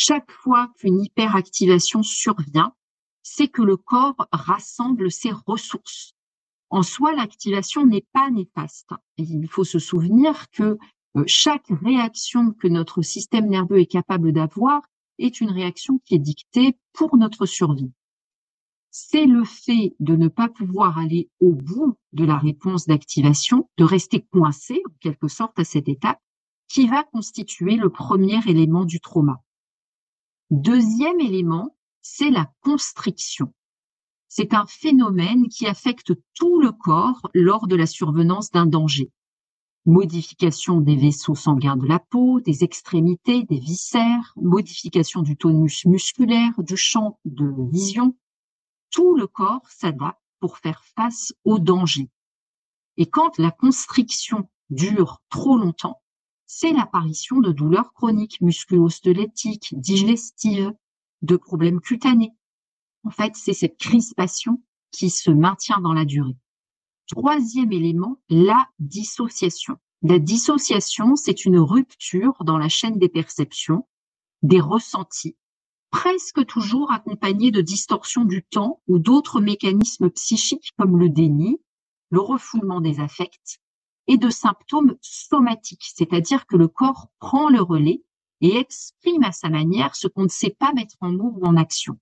Chaque 0.00 0.30
fois 0.30 0.70
qu'une 0.78 1.02
hyperactivation 1.02 2.04
survient, 2.04 2.72
c'est 3.24 3.48
que 3.48 3.62
le 3.62 3.76
corps 3.76 4.28
rassemble 4.30 5.10
ses 5.10 5.32
ressources. 5.44 6.14
En 6.70 6.84
soi, 6.84 7.12
l'activation 7.16 7.84
n'est 7.84 8.06
pas 8.12 8.30
néfaste. 8.30 8.90
il 9.16 9.48
faut 9.48 9.64
se 9.64 9.80
souvenir 9.80 10.48
que 10.52 10.78
euh, 11.16 11.24
chaque 11.26 11.66
réaction 11.82 12.52
que 12.52 12.68
notre 12.68 13.02
système 13.02 13.48
nerveux 13.48 13.80
est 13.80 13.90
capable 13.90 14.32
d'avoir 14.32 14.82
est 15.18 15.40
une 15.40 15.50
réaction 15.50 15.98
qui 16.04 16.14
est 16.14 16.20
dictée 16.20 16.78
pour 16.92 17.16
notre 17.16 17.44
survie. 17.44 17.90
C'est 18.92 19.26
le 19.26 19.42
fait 19.42 19.96
de 19.98 20.14
ne 20.14 20.28
pas 20.28 20.48
pouvoir 20.48 20.96
aller 20.96 21.28
au 21.40 21.50
bout 21.50 21.98
de 22.12 22.24
la 22.24 22.38
réponse 22.38 22.86
d'activation, 22.86 23.68
de 23.78 23.82
rester 23.82 24.24
coincé 24.30 24.80
en 24.86 24.94
quelque 25.00 25.26
sorte 25.26 25.58
à 25.58 25.64
cette 25.64 25.88
étape, 25.88 26.20
qui 26.68 26.86
va 26.86 27.02
constituer 27.02 27.74
le 27.74 27.90
premier 27.90 28.38
élément 28.46 28.84
du 28.84 29.00
trauma. 29.00 29.42
Deuxième 30.50 31.20
élément, 31.20 31.76
c'est 32.00 32.30
la 32.30 32.50
constriction. 32.62 33.52
C'est 34.28 34.54
un 34.54 34.64
phénomène 34.66 35.48
qui 35.48 35.66
affecte 35.66 36.14
tout 36.34 36.58
le 36.58 36.72
corps 36.72 37.28
lors 37.34 37.66
de 37.66 37.76
la 37.76 37.86
survenance 37.86 38.50
d'un 38.50 38.66
danger. 38.66 39.10
modification 39.84 40.80
des 40.80 40.96
vaisseaux 40.96 41.34
sanguins 41.34 41.76
de 41.76 41.86
la 41.86 41.98
peau, 41.98 42.40
des 42.40 42.62
extrémités, 42.62 43.44
des 43.44 43.58
viscères, 43.58 44.34
modification 44.36 45.22
du 45.22 45.36
tonus 45.36 45.86
musculaire, 45.86 46.52
du 46.62 46.76
champ 46.76 47.18
de 47.24 47.46
vision. 47.70 48.14
Tout 48.90 49.16
le 49.16 49.26
corps 49.26 49.66
s'adapte 49.68 50.20
pour 50.40 50.58
faire 50.58 50.84
face 50.96 51.32
au 51.44 51.58
danger. 51.58 52.10
Et 52.98 53.06
quand 53.06 53.38
la 53.38 53.50
constriction 53.50 54.48
dure 54.70 55.22
trop 55.30 55.56
longtemps, 55.56 56.02
c'est 56.48 56.72
l'apparition 56.72 57.40
de 57.40 57.52
douleurs 57.52 57.92
chroniques 57.92 58.40
musculo-squelettiques, 58.40 59.74
digestives, 59.78 60.72
de 61.20 61.36
problèmes 61.36 61.80
cutanés. 61.80 62.32
En 63.04 63.10
fait, 63.10 63.36
c'est 63.36 63.52
cette 63.52 63.76
crispation 63.76 64.62
qui 64.90 65.10
se 65.10 65.30
maintient 65.30 65.80
dans 65.80 65.92
la 65.92 66.06
durée. 66.06 66.36
Troisième 67.06 67.70
élément, 67.70 68.18
la 68.30 68.66
dissociation. 68.78 69.76
La 70.00 70.18
dissociation, 70.18 71.16
c'est 71.16 71.44
une 71.44 71.58
rupture 71.58 72.42
dans 72.44 72.56
la 72.56 72.70
chaîne 72.70 72.98
des 72.98 73.10
perceptions, 73.10 73.86
des 74.42 74.60
ressentis, 74.60 75.36
presque 75.90 76.46
toujours 76.46 76.92
accompagnée 76.92 77.50
de 77.50 77.60
distorsions 77.60 78.24
du 78.24 78.42
temps 78.42 78.80
ou 78.88 78.98
d'autres 78.98 79.42
mécanismes 79.42 80.08
psychiques 80.10 80.72
comme 80.78 80.98
le 80.98 81.10
déni, 81.10 81.60
le 82.10 82.20
refoulement 82.20 82.80
des 82.80 83.00
affects 83.00 83.60
et 84.08 84.16
de 84.16 84.30
symptômes 84.30 84.96
somatiques, 85.00 85.92
c'est-à-dire 85.94 86.46
que 86.46 86.56
le 86.56 86.66
corps 86.66 87.08
prend 87.20 87.48
le 87.48 87.60
relais 87.60 88.02
et 88.40 88.56
exprime 88.56 89.22
à 89.22 89.32
sa 89.32 89.48
manière 89.50 89.94
ce 89.94 90.08
qu'on 90.08 90.24
ne 90.24 90.28
sait 90.28 90.56
pas 90.58 90.72
mettre 90.72 90.96
en 91.00 91.12
mots 91.12 91.34
ou 91.36 91.46
en 91.46 91.56
action. 91.56 91.98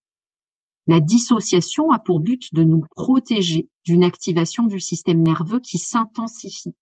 La 0.87 1.01
dissociation 1.01 1.91
a 1.91 1.99
pour 1.99 2.21
but 2.21 2.55
de 2.55 2.63
nous 2.63 2.85
protéger 2.95 3.69
d'une 3.85 4.05
activation 4.05 4.65
du 4.65 4.79
système 4.79 5.21
nerveux 5.21 5.59
qui 5.59 5.79
s'intensifie. 5.79 6.75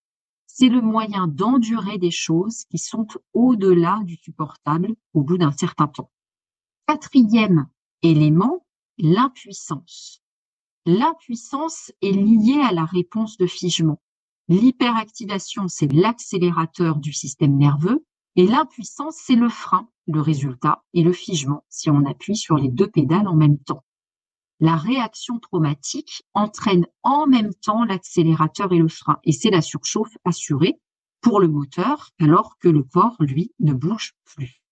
C'est 0.47 0.69
le 0.69 0.83
moyen 0.83 1.27
d'endurer 1.27 1.99
des 1.99 2.11
choses 2.11 2.65
qui 2.71 2.79
sont 2.79 3.07
au-delà 3.33 4.01
du 4.05 4.17
supportable 4.17 4.95
au 5.15 5.23
bout 5.23 5.39
d'un 5.39 5.53
certain 5.53 5.89
temps. 5.89 6.11
Quatrième 6.87 7.67
élément, 8.03 8.67
l'impuissance. 8.99 10.23
L'impuissance 10.85 11.91
est 12.03 12.13
liée 12.13 12.61
à 12.63 12.73
la 12.73 12.85
réponse 12.85 13.39
de 13.39 13.47
figement. 13.47 14.01
L'hyperactivation, 14.49 15.69
c'est 15.69 15.93
l'accélérateur 15.93 16.97
du 16.97 17.13
système 17.13 17.57
nerveux 17.57 18.05
et 18.37 18.47
l'impuissance, 18.47 19.17
c'est 19.25 19.37
le 19.37 19.49
frein, 19.49 19.89
le 20.07 20.21
résultat, 20.21 20.83
et 20.93 21.03
le 21.03 21.13
figement 21.13 21.65
si 21.69 21.89
on 21.91 22.05
appuie 22.05 22.37
sur 22.37 22.57
les 22.57 22.69
deux 22.69 22.91
pédales 22.91 23.29
en 23.29 23.37
même 23.37 23.59
temps 23.59 23.85
la 24.61 24.77
réaction 24.77 25.39
traumatique 25.39 26.23
entraîne 26.33 26.87
en 27.03 27.27
même 27.27 27.53
temps 27.55 27.85
l'accélérateur 27.85 28.73
et 28.73 28.79
le 28.79 28.89
frein. 28.89 29.19
Et 29.25 29.33
c'est 29.33 29.51
la 29.51 29.61
surchauffe 29.61 30.17
assurée 30.25 30.81
pour 31.21 31.41
le 31.41 31.49
moteur, 31.49 32.11
alors 32.21 32.57
que 32.59 32.69
le 32.69 32.83
corps, 32.83 33.17
lui, 33.21 33.53
ne 33.61 33.73
bouge 33.73 34.15
plus. 34.25 34.63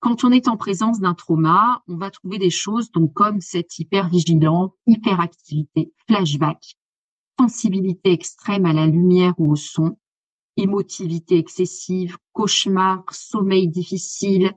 Quand 0.00 0.24
on 0.24 0.30
est 0.30 0.48
en 0.48 0.56
présence 0.56 1.00
d'un 1.00 1.14
trauma, 1.14 1.82
on 1.88 1.96
va 1.96 2.10
trouver 2.10 2.38
des 2.38 2.50
choses 2.50 2.90
donc 2.92 3.12
comme 3.14 3.40
cette 3.40 3.78
hypervigilance, 3.78 4.70
hyperactivité, 4.86 5.92
flashback, 6.06 6.76
sensibilité 7.38 8.12
extrême 8.12 8.66
à 8.66 8.72
la 8.72 8.86
lumière 8.86 9.34
ou 9.38 9.52
au 9.52 9.56
son, 9.56 9.96
émotivité 10.56 11.38
excessive, 11.38 12.18
cauchemar, 12.32 13.04
sommeil 13.12 13.68
difficile, 13.68 14.52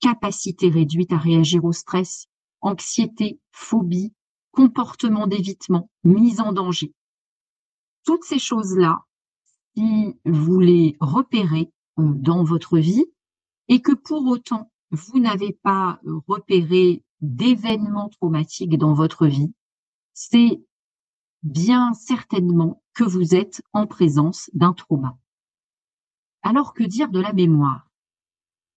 capacité 0.00 0.68
réduite 0.68 1.12
à 1.12 1.18
réagir 1.18 1.64
au 1.64 1.72
stress, 1.72 2.26
anxiété, 2.60 3.38
phobie, 3.52 4.12
comportement 4.50 5.26
d'évitement, 5.26 5.88
mise 6.02 6.40
en 6.40 6.52
danger. 6.52 6.92
Toutes 8.04 8.24
ces 8.24 8.38
choses-là, 8.38 9.00
si 9.76 10.16
vous 10.24 10.60
les 10.60 10.96
repérez 11.00 11.70
euh, 11.98 12.12
dans 12.14 12.44
votre 12.44 12.78
vie 12.78 13.06
et 13.68 13.80
que 13.80 13.92
pour 13.92 14.26
autant 14.26 14.70
vous 14.90 15.18
n'avez 15.18 15.52
pas 15.62 16.00
repéré 16.28 17.02
d'événements 17.20 18.08
traumatiques 18.08 18.78
dans 18.78 18.94
votre 18.94 19.26
vie, 19.26 19.52
c'est 20.12 20.60
bien 21.44 21.92
certainement 21.94 22.82
que 22.94 23.04
vous 23.04 23.34
êtes 23.34 23.62
en 23.72 23.86
présence 23.86 24.50
d'un 24.54 24.72
trauma. 24.72 25.16
Alors 26.42 26.74
que 26.74 26.82
dire 26.82 27.10
de 27.10 27.20
la 27.20 27.32
mémoire? 27.32 27.88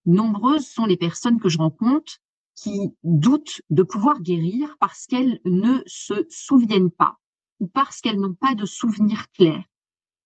Nombreuses 0.06 0.68
sont 0.68 0.86
les 0.86 0.98
personnes 0.98 1.40
que 1.40 1.50
je 1.50 1.58
rencontre 1.58 2.20
qui 2.56 2.92
doutent 3.04 3.62
de 3.70 3.84
pouvoir 3.84 4.22
guérir 4.22 4.76
parce 4.80 5.06
qu'elles 5.06 5.40
ne 5.46 5.82
se 5.86 6.26
souviennent 6.30 6.92
pas 6.92 7.18
ou 7.60 7.68
parce 7.68 8.02
qu'elles 8.02 8.20
n'ont 8.20 8.36
pas 8.36 8.56
de 8.56 8.66
souvenirs 8.66 9.30
clairs 9.32 9.66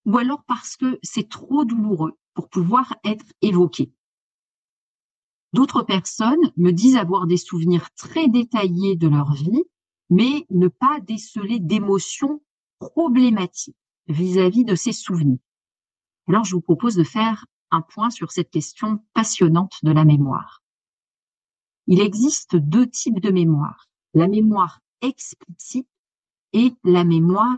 ou 0.06 0.18
alors 0.18 0.44
parce 0.46 0.78
que 0.78 1.00
c'est 1.04 1.30
trop 1.30 1.66
douloureux 1.66 2.18
pour 2.34 2.50
pouvoir 2.50 2.96
être 3.04 3.26
évoqué. 3.42 3.92
D'autres 5.54 5.84
personnes 5.84 6.52
me 6.56 6.72
disent 6.72 6.96
avoir 6.96 7.28
des 7.28 7.38
souvenirs 7.38 7.92
très 7.96 8.28
détaillés 8.28 8.96
de 8.96 9.08
leur 9.08 9.34
vie, 9.34 9.64
mais 10.12 10.46
ne 10.50 10.68
pas 10.68 11.00
déceler 11.00 11.60
d'émotions 11.60 12.44
problématiques 12.80 13.78
vis-à-vis 14.08 14.66
de 14.66 14.76
ces 14.76 14.92
souvenirs. 14.92 15.40
Alors 16.28 16.44
je 16.44 16.54
vous 16.54 16.62
propose 16.62 16.96
de 16.96 17.04
faire 17.04 17.46
un 17.72 17.82
point 17.82 18.10
sur 18.10 18.32
cette 18.32 18.52
question 18.52 19.00
passionnante 19.14 19.78
de 19.84 19.92
la 19.92 20.04
mémoire. 20.04 20.62
Il 21.88 22.02
existe 22.02 22.58
deux 22.58 22.88
types 22.88 23.22
de 23.22 23.32
mémoire, 23.32 23.88
la 24.14 24.28
mémoire 24.28 24.82
explicite 25.02 25.88
et 26.54 26.74
la 26.84 27.06
mémoire 27.06 27.58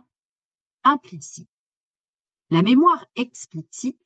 implicite. 0.84 1.50
La 2.52 2.62
mémoire 2.62 3.04
explicite 3.16 4.00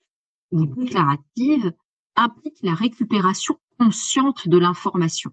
ou 0.52 0.66
déclarative 0.66 1.74
implique 2.16 2.60
la 2.64 2.74
récupération 2.74 3.60
consciente 3.78 4.48
de 4.48 4.58
l'information. 4.58 5.32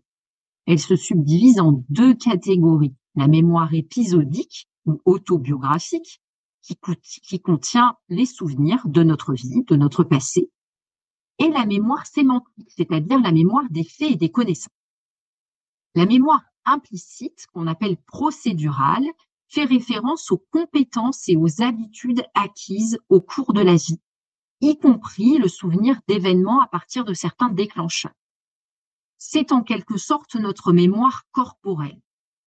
Elle 0.66 0.80
se 0.80 0.96
subdivise 0.96 1.60
en 1.60 1.84
deux 1.88 2.14
catégories. 2.14 2.94
La 3.14 3.28
mémoire 3.28 3.72
épisodique 3.72 4.68
ou 4.86 5.00
autobiographique, 5.04 6.20
qui, 6.62 7.40
contient 7.40 7.96
les 8.08 8.26
souvenirs 8.26 8.82
de 8.86 9.02
notre 9.02 9.34
vie, 9.34 9.64
de 9.64 9.76
notre 9.76 10.02
passé, 10.02 10.50
et 11.38 11.48
la 11.48 11.66
mémoire 11.66 12.06
sémantique, 12.06 12.70
c'est-à-dire 12.70 13.20
la 13.20 13.32
mémoire 13.32 13.68
des 13.70 13.84
faits 13.84 14.12
et 14.12 14.16
des 14.16 14.30
connaissances. 14.30 14.72
La 15.94 16.06
mémoire 16.06 16.42
implicite, 16.64 17.46
qu'on 17.52 17.66
appelle 17.66 17.96
procédurale, 17.96 19.06
fait 19.48 19.64
référence 19.64 20.30
aux 20.30 20.42
compétences 20.50 21.28
et 21.28 21.36
aux 21.36 21.62
habitudes 21.62 22.24
acquises 22.34 22.98
au 23.08 23.20
cours 23.20 23.52
de 23.52 23.60
la 23.60 23.74
vie, 23.74 24.00
y 24.60 24.78
compris 24.78 25.38
le 25.38 25.48
souvenir 25.48 26.00
d'événements 26.08 26.62
à 26.62 26.66
partir 26.66 27.04
de 27.04 27.14
certains 27.14 27.50
déclencheurs. 27.50 28.14
C'est 29.18 29.52
en 29.52 29.62
quelque 29.62 29.96
sorte 29.96 30.34
notre 30.34 30.72
mémoire 30.72 31.24
corporelle. 31.32 32.00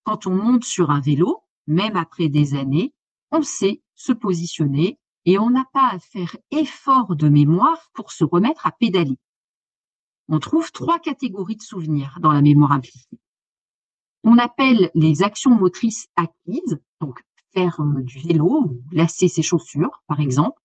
Quand 0.07 0.25
on 0.25 0.33
monte 0.33 0.63
sur 0.63 0.89
un 0.89 1.01
vélo, 1.01 1.43
même 1.67 1.95
après 1.95 2.29
des 2.29 2.55
années, 2.55 2.93
on 3.29 3.43
sait 3.43 3.83
se 3.93 4.13
positionner 4.13 4.97
et 5.25 5.37
on 5.37 5.49
n'a 5.49 5.65
pas 5.73 5.89
à 5.91 5.99
faire 5.99 6.35
effort 6.49 7.15
de 7.15 7.29
mémoire 7.29 7.91
pour 7.93 8.11
se 8.11 8.23
remettre 8.23 8.65
à 8.65 8.71
pédaler. 8.71 9.19
On 10.29 10.39
trouve 10.39 10.71
trois 10.71 10.97
catégories 10.97 11.57
de 11.57 11.61
souvenirs 11.61 12.17
dans 12.21 12.31
la 12.31 12.41
mémoire 12.41 12.71
implicite 12.71 13.19
on 14.27 14.37
appelle 14.37 14.91
les 14.93 15.23
actions 15.23 15.55
motrices 15.55 16.09
acquises, 16.17 16.79
donc 16.99 17.23
faire 17.53 17.79
euh, 17.79 18.01
du 18.01 18.19
vélo 18.19 18.65
ou 18.65 18.81
lasser 18.91 19.29
ses 19.29 19.41
chaussures, 19.41 20.03
par 20.05 20.19
exemple, 20.19 20.61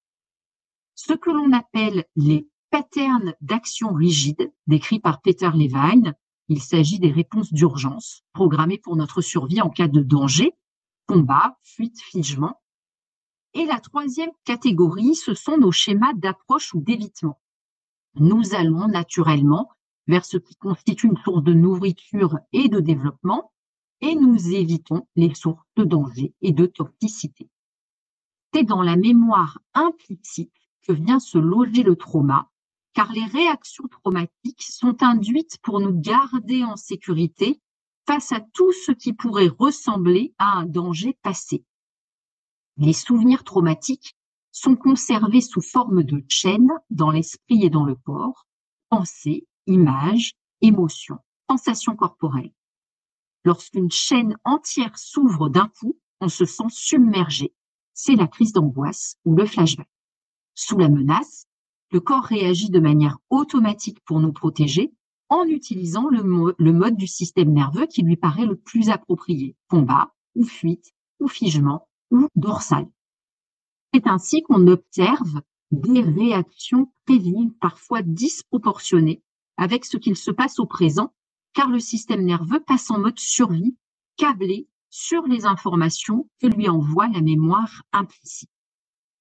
ce 0.96 1.12
que 1.12 1.30
l'on 1.30 1.52
appelle 1.52 2.04
les 2.16 2.48
patterns 2.70 3.34
d'action 3.40 3.92
rigides, 3.92 4.52
décrits 4.66 4.98
par 4.98 5.20
Peter 5.20 5.50
Levine. 5.54 6.14
Il 6.52 6.60
s'agit 6.60 6.98
des 6.98 7.10
réponses 7.10 7.50
d'urgence 7.50 8.24
programmées 8.34 8.76
pour 8.76 8.94
notre 8.94 9.22
survie 9.22 9.62
en 9.62 9.70
cas 9.70 9.88
de 9.88 10.02
danger, 10.02 10.52
combat, 11.06 11.56
fuite, 11.62 11.98
figement. 11.98 12.60
Et 13.54 13.64
la 13.64 13.80
troisième 13.80 14.32
catégorie, 14.44 15.14
ce 15.14 15.32
sont 15.32 15.56
nos 15.56 15.72
schémas 15.72 16.12
d'approche 16.12 16.74
ou 16.74 16.82
d'évitement. 16.82 17.40
Nous 18.16 18.54
allons 18.54 18.86
naturellement 18.86 19.70
vers 20.06 20.26
ce 20.26 20.36
qui 20.36 20.54
constitue 20.56 21.06
une 21.06 21.16
source 21.24 21.42
de 21.42 21.54
nourriture 21.54 22.38
et 22.52 22.68
de 22.68 22.80
développement, 22.80 23.50
et 24.02 24.14
nous 24.14 24.50
évitons 24.50 25.08
les 25.16 25.34
sources 25.34 25.64
de 25.76 25.84
danger 25.84 26.34
et 26.42 26.52
de 26.52 26.66
toxicité. 26.66 27.48
C'est 28.52 28.64
dans 28.64 28.82
la 28.82 28.96
mémoire 28.96 29.58
implicite 29.72 30.52
que 30.82 30.92
vient 30.92 31.18
se 31.18 31.38
loger 31.38 31.82
le 31.82 31.96
trauma, 31.96 32.50
car 32.94 33.12
les 33.12 33.24
réactions 33.24 33.88
traumatiques 33.88 34.62
sont 34.62 35.02
induites 35.02 35.58
pour 35.62 35.80
nous 35.80 35.98
garder 35.98 36.64
en 36.64 36.76
sécurité 36.76 37.60
face 38.06 38.32
à 38.32 38.40
tout 38.40 38.72
ce 38.72 38.92
qui 38.92 39.12
pourrait 39.12 39.52
ressembler 39.58 40.34
à 40.38 40.58
un 40.58 40.66
danger 40.66 41.18
passé. 41.22 41.64
Les 42.76 42.92
souvenirs 42.92 43.44
traumatiques 43.44 44.16
sont 44.50 44.76
conservés 44.76 45.40
sous 45.40 45.62
forme 45.62 46.02
de 46.02 46.24
chaînes 46.28 46.72
dans 46.90 47.10
l'esprit 47.10 47.64
et 47.64 47.70
dans 47.70 47.84
le 47.84 47.94
corps, 47.94 48.46
pensées, 48.88 49.46
images, 49.66 50.34
émotions, 50.60 51.18
sensations 51.48 51.96
corporelles. 51.96 52.52
Lorsqu'une 53.44 53.90
chaîne 53.90 54.36
entière 54.44 54.98
s'ouvre 54.98 55.48
d'un 55.48 55.68
coup, 55.68 55.98
on 56.20 56.28
se 56.28 56.44
sent 56.44 56.68
submergé. 56.68 57.54
C'est 57.94 58.14
la 58.14 58.28
crise 58.28 58.52
d'angoisse 58.52 59.16
ou 59.24 59.34
le 59.34 59.46
flashback. 59.46 59.88
sous 60.54 60.78
la 60.78 60.88
menace, 60.88 61.46
le 61.92 62.00
corps 62.00 62.24
réagit 62.24 62.70
de 62.70 62.80
manière 62.80 63.18
automatique 63.28 64.00
pour 64.04 64.18
nous 64.18 64.32
protéger 64.32 64.92
en 65.28 65.44
utilisant 65.44 66.08
le, 66.08 66.22
mode 66.72 66.96
du 66.96 67.06
système 67.06 67.52
nerveux 67.52 67.86
qui 67.86 68.02
lui 68.02 68.16
paraît 68.16 68.46
le 68.46 68.56
plus 68.56 68.88
approprié, 68.88 69.56
combat 69.68 70.12
ou 70.34 70.44
fuite 70.44 70.92
ou 71.20 71.28
figement 71.28 71.88
ou 72.10 72.28
dorsal. 72.34 72.88
C'est 73.94 74.06
ainsi 74.06 74.42
qu'on 74.42 74.66
observe 74.68 75.42
des 75.70 76.00
réactions 76.00 76.92
prévises, 77.06 77.52
parfois 77.60 78.02
disproportionnées, 78.02 79.22
avec 79.56 79.84
ce 79.84 79.96
qu'il 79.96 80.16
se 80.16 80.30
passe 80.30 80.58
au 80.58 80.66
présent, 80.66 81.12
car 81.54 81.68
le 81.68 81.80
système 81.80 82.24
nerveux 82.24 82.60
passe 82.60 82.90
en 82.90 82.98
mode 82.98 83.18
survie, 83.18 83.76
câblé 84.16 84.66
sur 84.88 85.26
les 85.26 85.46
informations 85.46 86.28
que 86.40 86.46
lui 86.46 86.68
envoie 86.68 87.08
la 87.08 87.20
mémoire 87.20 87.82
implicite. 87.92 88.51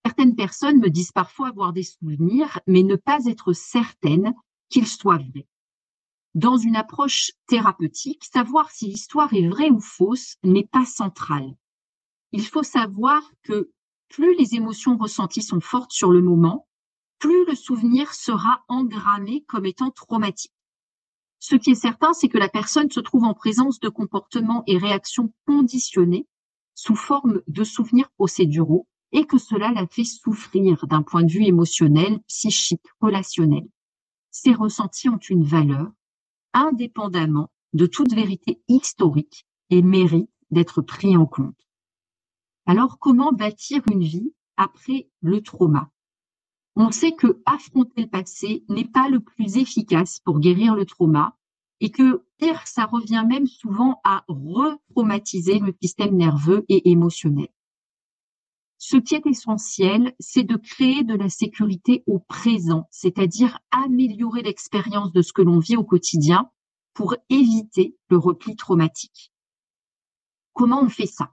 Certaines 0.06 0.36
personnes 0.36 0.80
me 0.80 0.90
disent 0.90 1.12
parfois 1.12 1.50
avoir 1.50 1.74
des 1.74 1.84
souvenirs, 1.84 2.60
mais 2.68 2.84
ne 2.84 2.96
pas 2.96 3.26
être 3.26 3.54
certaines 3.54 4.34
qu'ils 4.70 4.88
soient 4.88 5.18
vrais. 5.18 5.48
Dans 6.34 6.58
une 6.58 6.76
approche 6.76 7.32
thérapeutique, 7.48 8.24
savoir 8.24 8.72
si 8.72 8.88
l'histoire 8.88 9.34
est 9.34 9.48
vraie 9.48 9.70
ou 9.70 9.80
fausse 9.80 10.38
n'est 10.44 10.68
pas 10.68 10.86
central. 10.86 11.56
Il 12.32 12.46
faut 12.46 12.64
savoir 12.64 13.22
que 13.44 13.72
plus 14.08 14.36
les 14.38 14.56
émotions 14.56 14.98
ressenties 14.98 15.42
sont 15.42 15.60
fortes 15.60 15.92
sur 15.92 16.12
le 16.12 16.22
moment, 16.22 16.68
plus 17.20 17.46
le 17.46 17.56
souvenir 17.56 18.14
sera 18.14 18.64
engrammé 18.68 19.44
comme 19.48 19.66
étant 19.66 19.92
traumatique. 19.92 20.54
Ce 21.40 21.56
qui 21.56 21.72
est 21.72 21.76
certain, 21.76 22.14
c'est 22.14 22.30
que 22.30 22.38
la 22.38 22.50
personne 22.50 22.92
se 22.92 23.00
trouve 23.00 23.24
en 23.24 23.34
présence 23.34 23.80
de 23.80 23.90
comportements 23.90 24.64
et 24.68 24.78
réactions 24.78 25.34
conditionnés 25.46 26.28
sous 26.76 26.96
forme 26.96 27.42
de 27.48 27.64
souvenirs 27.64 28.10
procéduraux 28.12 28.88
et 29.12 29.26
que 29.26 29.38
cela 29.38 29.72
la 29.72 29.88
fait 29.88 30.04
souffrir 30.04 30.88
d'un 30.88 31.04
point 31.04 31.24
de 31.24 31.32
vue 31.32 31.46
émotionnel, 31.46 32.20
psychique, 32.28 32.86
relationnel. 33.00 33.68
Ces 34.32 34.54
ressentis 34.54 35.10
ont 35.10 35.18
une 35.18 35.44
valeur 35.44 35.92
indépendamment 36.54 37.50
de 37.74 37.86
toute 37.86 38.14
vérité 38.14 38.62
historique 38.68 39.46
et 39.70 39.82
méritent 39.82 40.30
d'être 40.50 40.82
pris 40.82 41.16
en 41.16 41.26
compte. 41.26 41.68
Alors, 42.66 43.00
comment 43.00 43.32
bâtir 43.32 43.82
une 43.92 44.04
vie 44.04 44.34
après 44.58 45.10
le 45.22 45.42
trauma? 45.42 45.90
On 46.76 46.92
sait 46.92 47.14
que 47.14 47.42
affronter 47.46 48.04
le 48.04 48.08
passé 48.08 48.64
n'est 48.70 48.86
pas 48.86 49.10
le 49.10 49.20
plus 49.20 49.58
efficace 49.58 50.20
pour 50.20 50.40
guérir 50.40 50.76
le 50.76 50.86
trauma 50.86 51.38
et 51.82 51.90
que 51.90 52.24
pire, 52.38 52.66
ça 52.66 52.86
revient 52.86 53.26
même 53.28 53.48
souvent 53.48 54.00
à 54.04 54.24
retraumatiser 54.28 55.60
le 55.60 55.76
système 55.82 56.16
nerveux 56.16 56.64
et 56.70 56.92
émotionnel. 56.92 57.50
Ce 58.84 58.98
qui 58.98 59.14
est 59.14 59.28
essentiel, 59.28 60.16
c'est 60.20 60.42
de 60.42 60.56
créer 60.56 61.04
de 61.04 61.14
la 61.14 61.30
sécurité 61.30 62.04
au 62.08 62.18
présent, 62.18 62.88
c'est-à-dire 62.90 63.60
améliorer 63.70 64.42
l'expérience 64.42 65.12
de 65.12 65.22
ce 65.22 65.34
que 65.34 65.44
l'on 65.44 65.60
vit 65.60 65.78
au 65.78 65.84
quotidien 65.84 66.50
pour 66.96 67.16
éviter 67.30 67.96
le 68.10 68.18
repli 68.18 68.56
traumatique. 68.56 69.32
Comment 70.54 70.82
on 70.82 70.90
fait 70.90 71.06
ça? 71.06 71.32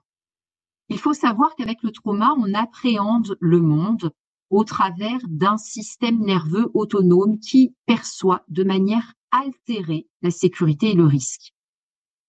Il 0.91 0.99
faut 0.99 1.15
savoir 1.15 1.55
qu'avec 1.57 1.83
le 1.83 1.91
trauma, 1.91 2.35
on 2.37 2.53
appréhende 2.53 3.39
le 3.41 3.63
monde 3.63 4.13
au 4.51 4.63
travers 4.63 5.21
d'un 5.27 5.57
système 5.57 6.19
nerveux 6.19 6.71
autonome 6.75 7.39
qui 7.39 7.75
perçoit 7.87 8.45
de 8.49 8.63
manière 8.63 9.15
altérée 9.31 10.07
la 10.21 10.31
sécurité 10.31 10.91
et 10.91 10.95
le 10.95 11.07
risque. 11.07 11.55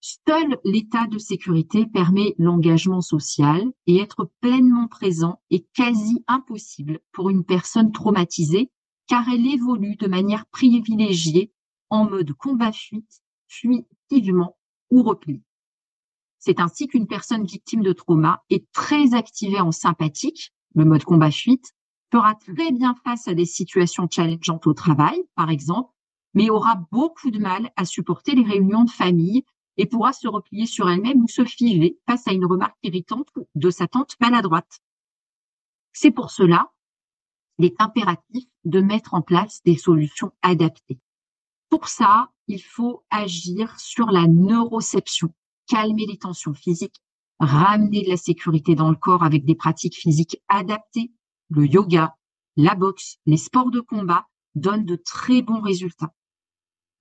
Seul 0.02 0.58
l'état 0.64 1.08
de 1.08 1.18
sécurité 1.18 1.86
permet 1.86 2.34
l'engagement 2.38 3.02
social 3.02 3.72
et 3.86 3.98
être 3.98 4.32
pleinement 4.40 4.88
présent 4.88 5.42
est 5.50 5.68
quasi 5.74 6.24
impossible 6.28 7.00
pour 7.12 7.30
une 7.30 7.44
personne 7.44 7.92
traumatisée 7.92 8.72
car 9.08 9.28
elle 9.28 9.46
évolue 9.46 9.98
de 9.98 10.08
manière 10.08 10.46
privilégiée 10.48 11.52
en 11.90 12.10
mode 12.10 12.32
combat-fuite, 12.34 13.22
fuitivement 13.48 14.58
ou 14.90 15.04
repli. 15.04 15.44
C'est 16.38 16.62
ainsi 16.62 16.88
qu'une 16.88 17.08
personne 17.08 17.44
victime 17.44 17.82
de 17.82 17.92
trauma 17.92 18.44
est 18.50 18.72
très 18.72 19.14
activée 19.14 19.60
en 19.60 19.72
sympathique, 19.74 20.54
le 20.76 20.86
mode 20.86 21.04
combat-fuite, 21.04 21.74
fera 22.12 22.36
très 22.36 22.72
bien 22.72 22.96
face 23.04 23.28
à 23.28 23.34
des 23.34 23.46
situations 23.46 24.08
challengeantes 24.10 24.66
au 24.66 24.74
travail, 24.74 25.22
par 25.36 25.50
exemple, 25.50 25.92
mais 26.34 26.50
aura 26.50 26.76
beaucoup 26.92 27.32
de 27.32 27.40
mal 27.40 27.72
à 27.76 27.84
supporter 27.84 28.34
les 28.34 28.44
réunions 28.44 28.86
de 28.86 28.92
famille 28.92 29.44
et 29.80 29.86
pourra 29.86 30.12
se 30.12 30.28
replier 30.28 30.66
sur 30.66 30.90
elle-même 30.90 31.24
ou 31.24 31.28
se 31.30 31.46
figer 31.46 31.98
face 32.06 32.28
à 32.28 32.34
une 32.34 32.46
remarque 32.46 32.78
irritante 32.84 33.30
de 33.56 33.70
sa 33.70 33.88
tante 33.88 34.18
maladroite. 34.20 34.82
C'est 35.94 36.12
pour 36.12 36.32
cela 36.32 36.74
qu'il 37.56 37.66
est 37.66 37.80
impératif 37.80 38.44
de 38.66 38.82
mettre 38.82 39.14
en 39.14 39.22
place 39.22 39.64
des 39.64 39.78
solutions 39.78 40.34
adaptées. 40.42 41.00
Pour 41.70 41.88
ça, 41.88 42.30
il 42.48 42.62
faut 42.62 43.06
agir 43.10 43.80
sur 43.80 44.08
la 44.08 44.28
neuroception, 44.28 45.34
calmer 45.66 46.06
les 46.06 46.18
tensions 46.18 46.54
physiques, 46.54 47.02
ramener 47.40 48.04
de 48.04 48.10
la 48.10 48.18
sécurité 48.18 48.76
dans 48.76 48.90
le 48.90 48.98
corps 48.98 49.24
avec 49.24 49.46
des 49.46 49.56
pratiques 49.56 49.96
physiques 49.96 50.42
adaptées. 50.50 51.14
Le 51.50 51.66
yoga, 51.66 52.18
la 52.58 52.76
boxe, 52.76 53.16
les 53.26 53.38
sports 53.38 53.72
de 53.72 53.80
combat 53.80 54.28
donnent 54.56 54.86
de 54.86 54.98
très 54.98 55.42
bons 55.42 55.62
résultats 55.62 56.14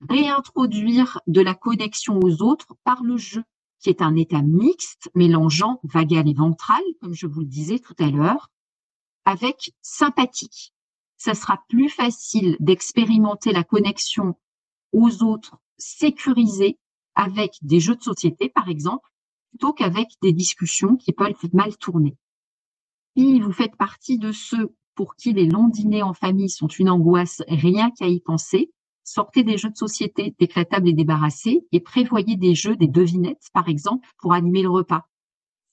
réintroduire 0.08 1.20
de 1.26 1.40
la 1.40 1.54
connexion 1.54 2.20
aux 2.22 2.42
autres 2.42 2.76
par 2.84 3.02
le 3.02 3.16
jeu, 3.16 3.44
qui 3.80 3.90
est 3.90 4.02
un 4.02 4.16
état 4.16 4.42
mixte 4.42 5.10
mélangeant 5.14 5.80
vagal 5.84 6.28
et 6.28 6.34
ventral, 6.34 6.82
comme 7.00 7.14
je 7.14 7.26
vous 7.26 7.40
le 7.40 7.46
disais 7.46 7.78
tout 7.78 7.94
à 7.98 8.10
l'heure, 8.10 8.50
avec 9.24 9.72
sympathique. 9.82 10.72
Ça 11.16 11.34
sera 11.34 11.62
plus 11.68 11.88
facile 11.88 12.56
d'expérimenter 12.60 13.52
la 13.52 13.64
connexion 13.64 14.36
aux 14.92 15.22
autres 15.22 15.58
sécurisée 15.76 16.78
avec 17.14 17.56
des 17.62 17.80
jeux 17.80 17.96
de 17.96 18.02
société, 18.02 18.48
par 18.48 18.68
exemple, 18.68 19.08
plutôt 19.50 19.72
qu'avec 19.72 20.08
des 20.22 20.32
discussions 20.32 20.96
qui 20.96 21.12
peuvent 21.12 21.34
mal 21.52 21.76
tourner. 21.76 22.16
Si 23.16 23.40
vous 23.40 23.52
faites 23.52 23.76
partie 23.76 24.18
de 24.18 24.30
ceux 24.30 24.74
pour 24.94 25.16
qui 25.16 25.32
les 25.32 25.46
longs 25.46 25.68
dîners 25.68 26.02
en 26.02 26.14
famille 26.14 26.50
sont 26.50 26.68
une 26.68 26.90
angoisse 26.90 27.42
rien 27.48 27.90
qu'à 27.90 28.06
y 28.06 28.20
penser, 28.20 28.70
Sortez 29.10 29.42
des 29.42 29.56
jeux 29.56 29.70
de 29.70 29.76
société 29.76 30.34
décrètables 30.38 30.86
et 30.86 30.92
débarrassés 30.92 31.66
et 31.72 31.80
prévoyez 31.80 32.36
des 32.36 32.54
jeux, 32.54 32.76
des 32.76 32.88
devinettes, 32.88 33.48
par 33.54 33.70
exemple, 33.70 34.06
pour 34.18 34.34
animer 34.34 34.60
le 34.60 34.68
repas. 34.68 35.08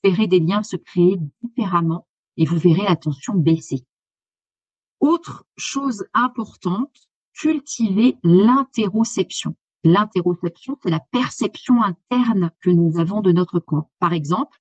Verrez 0.02 0.26
des 0.26 0.40
liens 0.40 0.62
se 0.62 0.76
créer 0.76 1.18
différemment 1.42 2.06
et 2.38 2.46
vous 2.46 2.56
verrez 2.56 2.84
la 2.84 2.96
tension 2.96 3.34
baisser. 3.34 3.84
Autre 5.00 5.44
chose 5.58 6.06
importante, 6.14 7.10
cultiver 7.34 8.16
l'interoception. 8.22 9.54
L'interoception, 9.84 10.78
c'est 10.82 10.90
la 10.90 11.04
perception 11.12 11.82
interne 11.82 12.52
que 12.62 12.70
nous 12.70 12.98
avons 12.98 13.20
de 13.20 13.32
notre 13.32 13.60
corps. 13.60 13.90
Par 13.98 14.14
exemple, 14.14 14.58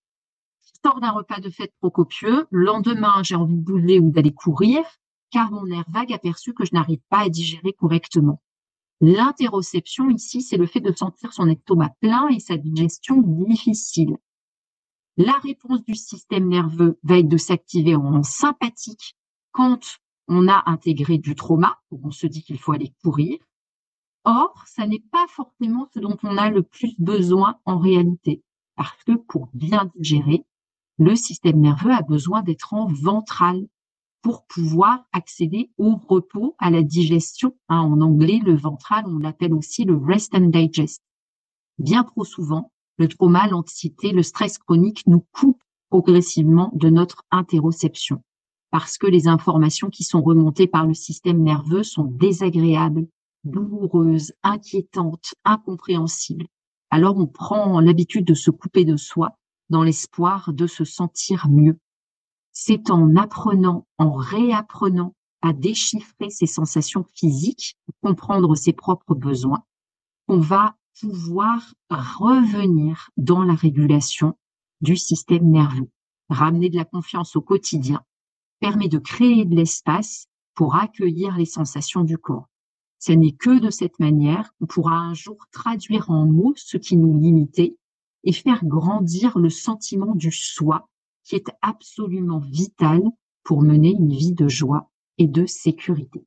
je 0.59 0.99
d'un 0.99 1.11
repas 1.11 1.39
de 1.39 1.49
fête 1.49 1.73
trop 1.79 1.91
copieux, 1.91 2.45
le 2.51 2.65
lendemain 2.65 3.23
j'ai 3.23 3.35
envie 3.35 3.55
de 3.55 3.61
bouger 3.61 4.01
ou 4.01 4.11
d'aller 4.11 4.33
courir, 4.33 4.83
car 5.31 5.49
mon 5.49 5.65
nerf 5.65 5.85
vague 5.87 6.11
a 6.11 6.19
perçu 6.19 6.53
que 6.53 6.65
je 6.65 6.73
n'arrive 6.73 7.01
pas 7.09 7.19
à 7.19 7.29
digérer 7.29 7.71
correctement. 7.71 8.41
L'interoception 9.01 10.09
ici, 10.09 10.41
c'est 10.41 10.57
le 10.57 10.67
fait 10.67 10.79
de 10.79 10.93
sentir 10.95 11.33
son 11.33 11.49
estomac 11.49 11.93
plein 11.99 12.27
et 12.29 12.39
sa 12.39 12.57
digestion 12.57 13.21
difficile. 13.21 14.17
La 15.17 15.37
réponse 15.39 15.83
du 15.83 15.95
système 15.95 16.47
nerveux 16.47 16.99
va 17.03 17.19
être 17.19 17.27
de 17.27 17.37
s'activer 17.37 17.95
en 17.95 18.23
sympathique 18.23 19.15
quand 19.51 19.79
on 20.27 20.47
a 20.47 20.63
intégré 20.65 21.17
du 21.17 21.35
trauma, 21.35 21.79
où 21.91 22.01
on 22.03 22.11
se 22.11 22.27
dit 22.27 22.43
qu'il 22.43 22.59
faut 22.59 22.73
aller 22.73 22.93
courir. 23.03 23.37
Or, 24.23 24.63
ça 24.65 24.87
n'est 24.87 25.03
pas 25.11 25.25
forcément 25.29 25.87
ce 25.93 25.99
dont 25.99 26.17
on 26.23 26.37
a 26.37 26.49
le 26.49 26.63
plus 26.63 26.95
besoin 26.97 27.59
en 27.65 27.77
réalité, 27.77 28.43
parce 28.75 29.03
que 29.03 29.13
pour 29.13 29.49
bien 29.53 29.91
digérer, 29.95 30.45
le 30.97 31.15
système 31.15 31.59
nerveux 31.59 31.91
a 31.91 32.01
besoin 32.01 32.41
d'être 32.41 32.73
en 32.73 32.87
ventral, 32.87 33.67
pour 34.25 34.47
pouvoir 34.47 35.05
accéder 35.13 35.69
au 35.77 35.97
repos, 35.97 36.55
à 36.57 36.71
la 36.71 36.81
digestion. 36.81 37.55
Hein, 37.69 37.81
en 37.81 38.01
anglais, 38.01 38.41
le 38.43 38.55
ventral, 38.55 39.05
on 39.05 39.19
l'appelle 39.19 39.53
aussi 39.53 39.83
le 39.83 39.95
rest 39.95 40.33
and 40.33 40.47
digest. 40.47 40.99
Bien 41.77 42.03
trop 42.03 42.25
souvent, 42.25 42.71
le 42.97 43.07
trauma, 43.07 43.47
l'anxiété, 43.47 44.11
le 44.11 44.23
stress 44.23 44.57
chronique 44.57 45.03
nous 45.05 45.23
coupent 45.31 45.61
progressivement 45.91 46.71
de 46.73 46.89
notre 46.89 47.21
interoception 47.29 48.23
parce 48.71 48.97
que 48.97 49.05
les 49.05 49.27
informations 49.27 49.91
qui 49.91 50.03
sont 50.03 50.23
remontées 50.23 50.65
par 50.65 50.87
le 50.87 50.95
système 50.95 51.43
nerveux 51.43 51.83
sont 51.83 52.05
désagréables, 52.05 53.05
douloureuses, 53.43 54.33
inquiétantes, 54.41 55.35
incompréhensibles. 55.43 56.47
Alors 56.89 57.17
on 57.17 57.27
prend 57.27 57.79
l'habitude 57.79 58.25
de 58.25 58.33
se 58.33 58.49
couper 58.49 58.85
de 58.85 58.97
soi 58.97 59.37
dans 59.69 59.83
l'espoir 59.83 60.51
de 60.51 60.65
se 60.65 60.83
sentir 60.83 61.47
mieux. 61.47 61.77
C'est 62.57 62.89
en 62.89 63.17
apprenant, 63.17 63.85
en 63.97 64.13
réapprenant 64.13 65.13
à 65.41 65.51
déchiffrer 65.51 66.29
ses 66.29 66.45
sensations 66.45 67.05
physiques, 67.13 67.75
comprendre 68.01 68.55
ses 68.55 68.71
propres 68.71 69.13
besoins, 69.13 69.65
qu'on 70.25 70.39
va 70.39 70.77
pouvoir 71.01 71.73
revenir 71.89 73.09
dans 73.17 73.43
la 73.43 73.55
régulation 73.55 74.37
du 74.79 74.95
système 74.95 75.51
nerveux, 75.51 75.89
ramener 76.29 76.69
de 76.69 76.77
la 76.77 76.85
confiance 76.85 77.35
au 77.35 77.41
quotidien, 77.41 78.01
permet 78.61 78.87
de 78.87 78.99
créer 78.99 79.43
de 79.43 79.53
l'espace 79.53 80.27
pour 80.53 80.77
accueillir 80.77 81.35
les 81.35 81.45
sensations 81.45 82.05
du 82.05 82.17
corps. 82.17 82.47
Ce 82.99 83.11
n'est 83.11 83.33
que 83.33 83.59
de 83.59 83.69
cette 83.69 83.99
manière 83.99 84.53
qu'on 84.53 84.65
pourra 84.65 84.95
un 84.95 85.13
jour 85.13 85.45
traduire 85.51 86.09
en 86.09 86.25
mots 86.25 86.53
ce 86.55 86.77
qui 86.77 86.95
nous 86.95 87.19
limitait 87.19 87.75
et 88.23 88.31
faire 88.31 88.63
grandir 88.63 89.37
le 89.37 89.49
sentiment 89.49 90.15
du 90.15 90.31
soi 90.31 90.87
qui 91.25 91.35
est 91.35 91.51
absolument 91.61 92.39
vital 92.39 93.01
pour 93.43 93.61
mener 93.61 93.91
une 93.91 94.13
vie 94.13 94.33
de 94.33 94.47
joie 94.47 94.89
et 95.17 95.27
de 95.27 95.45
sécurité. 95.45 96.25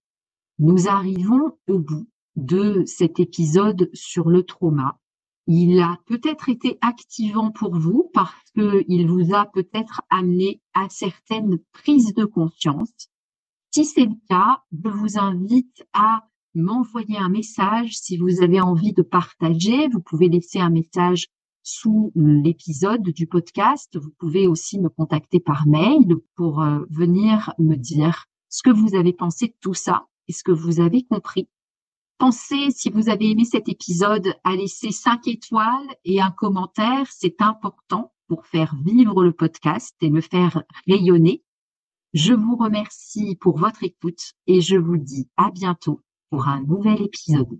Nous 0.59 0.89
arrivons 0.89 1.57
au 1.69 1.79
bout 1.79 2.09
de 2.37 2.85
cet 2.87 3.21
épisode 3.21 3.91
sur 3.93 4.29
le 4.29 4.43
trauma. 4.43 4.99
Il 5.47 5.81
a 5.81 5.99
peut-être 6.07 6.49
été 6.49 6.79
activant 6.83 7.51
pour 7.51 7.75
vous 7.75 8.11
parce 8.13 8.51
qu'il 8.55 9.09
vous 9.09 9.35
a 9.35 9.47
peut-être 9.47 10.03
amené 10.11 10.61
à 10.75 10.89
certaines 10.91 11.59
prises 11.73 12.13
de 12.15 12.25
conscience. 12.25 13.09
Si 13.71 13.85
c'est 13.85 14.05
le 14.05 14.17
cas, 14.29 14.63
je 14.73 14.89
vous 14.89 15.19
invite 15.19 15.85
à 15.93 16.29
m'envoyer 16.55 17.19
un 17.19 17.29
message 17.29 17.97
si 17.97 18.17
vous 18.17 18.43
avez 18.43 18.61
envie 18.61 18.93
de 18.93 19.03
partager. 19.03 19.89
Vous 19.89 20.01
pouvez 20.01 20.29
laisser 20.29 20.59
un 20.59 20.71
message 20.71 21.29
sous 21.69 22.13
l'épisode 22.15 23.03
du 23.03 23.27
podcast. 23.27 23.99
Vous 23.99 24.11
pouvez 24.19 24.47
aussi 24.47 24.79
me 24.79 24.89
contacter 24.89 25.39
par 25.39 25.67
mail 25.67 26.17
pour 26.35 26.63
euh, 26.63 26.81
venir 26.89 27.53
me 27.59 27.77
dire 27.77 28.25
ce 28.49 28.63
que 28.63 28.71
vous 28.71 28.95
avez 28.95 29.13
pensé 29.13 29.49
de 29.49 29.55
tout 29.61 29.75
ça 29.75 30.07
et 30.29 30.33
ce 30.33 30.43
que 30.43 30.53
vous 30.53 30.81
avez 30.81 31.05
compris. 31.05 31.49
Pensez, 32.17 32.71
si 32.71 32.89
vous 32.91 33.11
avez 33.11 33.31
aimé 33.31 33.45
cet 33.45 33.69
épisode, 33.69 34.35
à 34.45 34.57
laisser 34.57 34.91
cinq 34.91 35.29
étoiles 35.29 35.95
et 36.05 36.21
un 36.21 36.31
commentaire. 36.31 37.07
C'est 37.11 37.43
important 37.43 38.13
pour 38.29 38.47
faire 38.47 38.75
vivre 38.83 39.23
le 39.23 39.33
podcast 39.33 39.95
et 40.01 40.09
le 40.09 40.23
faire 40.23 40.63
rayonner. 40.87 41.45
Je 42.15 42.33
vous 42.33 42.57
remercie 42.57 43.37
pour 43.37 43.59
votre 43.59 43.85
écoute 43.85 44.33
et 44.47 44.63
je 44.63 44.77
vous 44.77 44.97
dis 44.97 45.29
à 45.37 45.51
bientôt 45.51 46.01
pour 46.31 46.49
un 46.49 46.63
nouvel 46.63 47.03
épisode. 47.03 47.59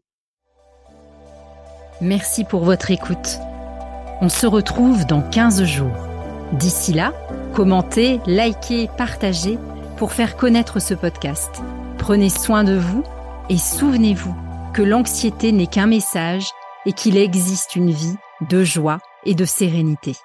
Merci 2.01 2.45
pour 2.45 2.65
votre 2.65 2.91
écoute. 2.91 3.39
On 4.21 4.29
se 4.29 4.49
retrouve 4.49 5.07
dans 5.07 5.23
15 5.23 5.63
jours. 5.63 5.97
D'ici 6.53 6.93
là, 6.93 7.13
commentez, 7.55 8.21
likez, 8.27 8.91
partagez 8.97 9.59
pour 9.97 10.13
faire 10.13 10.37
connaître 10.37 10.81
ce 10.81 10.95
podcast. 10.95 11.63
Prenez 11.99 12.29
soin 12.29 12.65
de 12.65 12.77
vous 12.77 13.05
et 13.49 13.59
souvenez-vous 13.59 14.35
que 14.75 14.83
l'anxiété 14.83 15.53
n'est 15.53 15.69
qu'un 15.69 15.87
message 15.87 16.49
et 16.85 16.93
qu'il 16.93 17.17
existe 17.17 17.77
une 17.77 17.93
vie 17.93 18.17
de 18.49 18.65
joie 18.65 18.99
et 19.25 19.35
de 19.35 19.45
sérénité. 19.45 20.17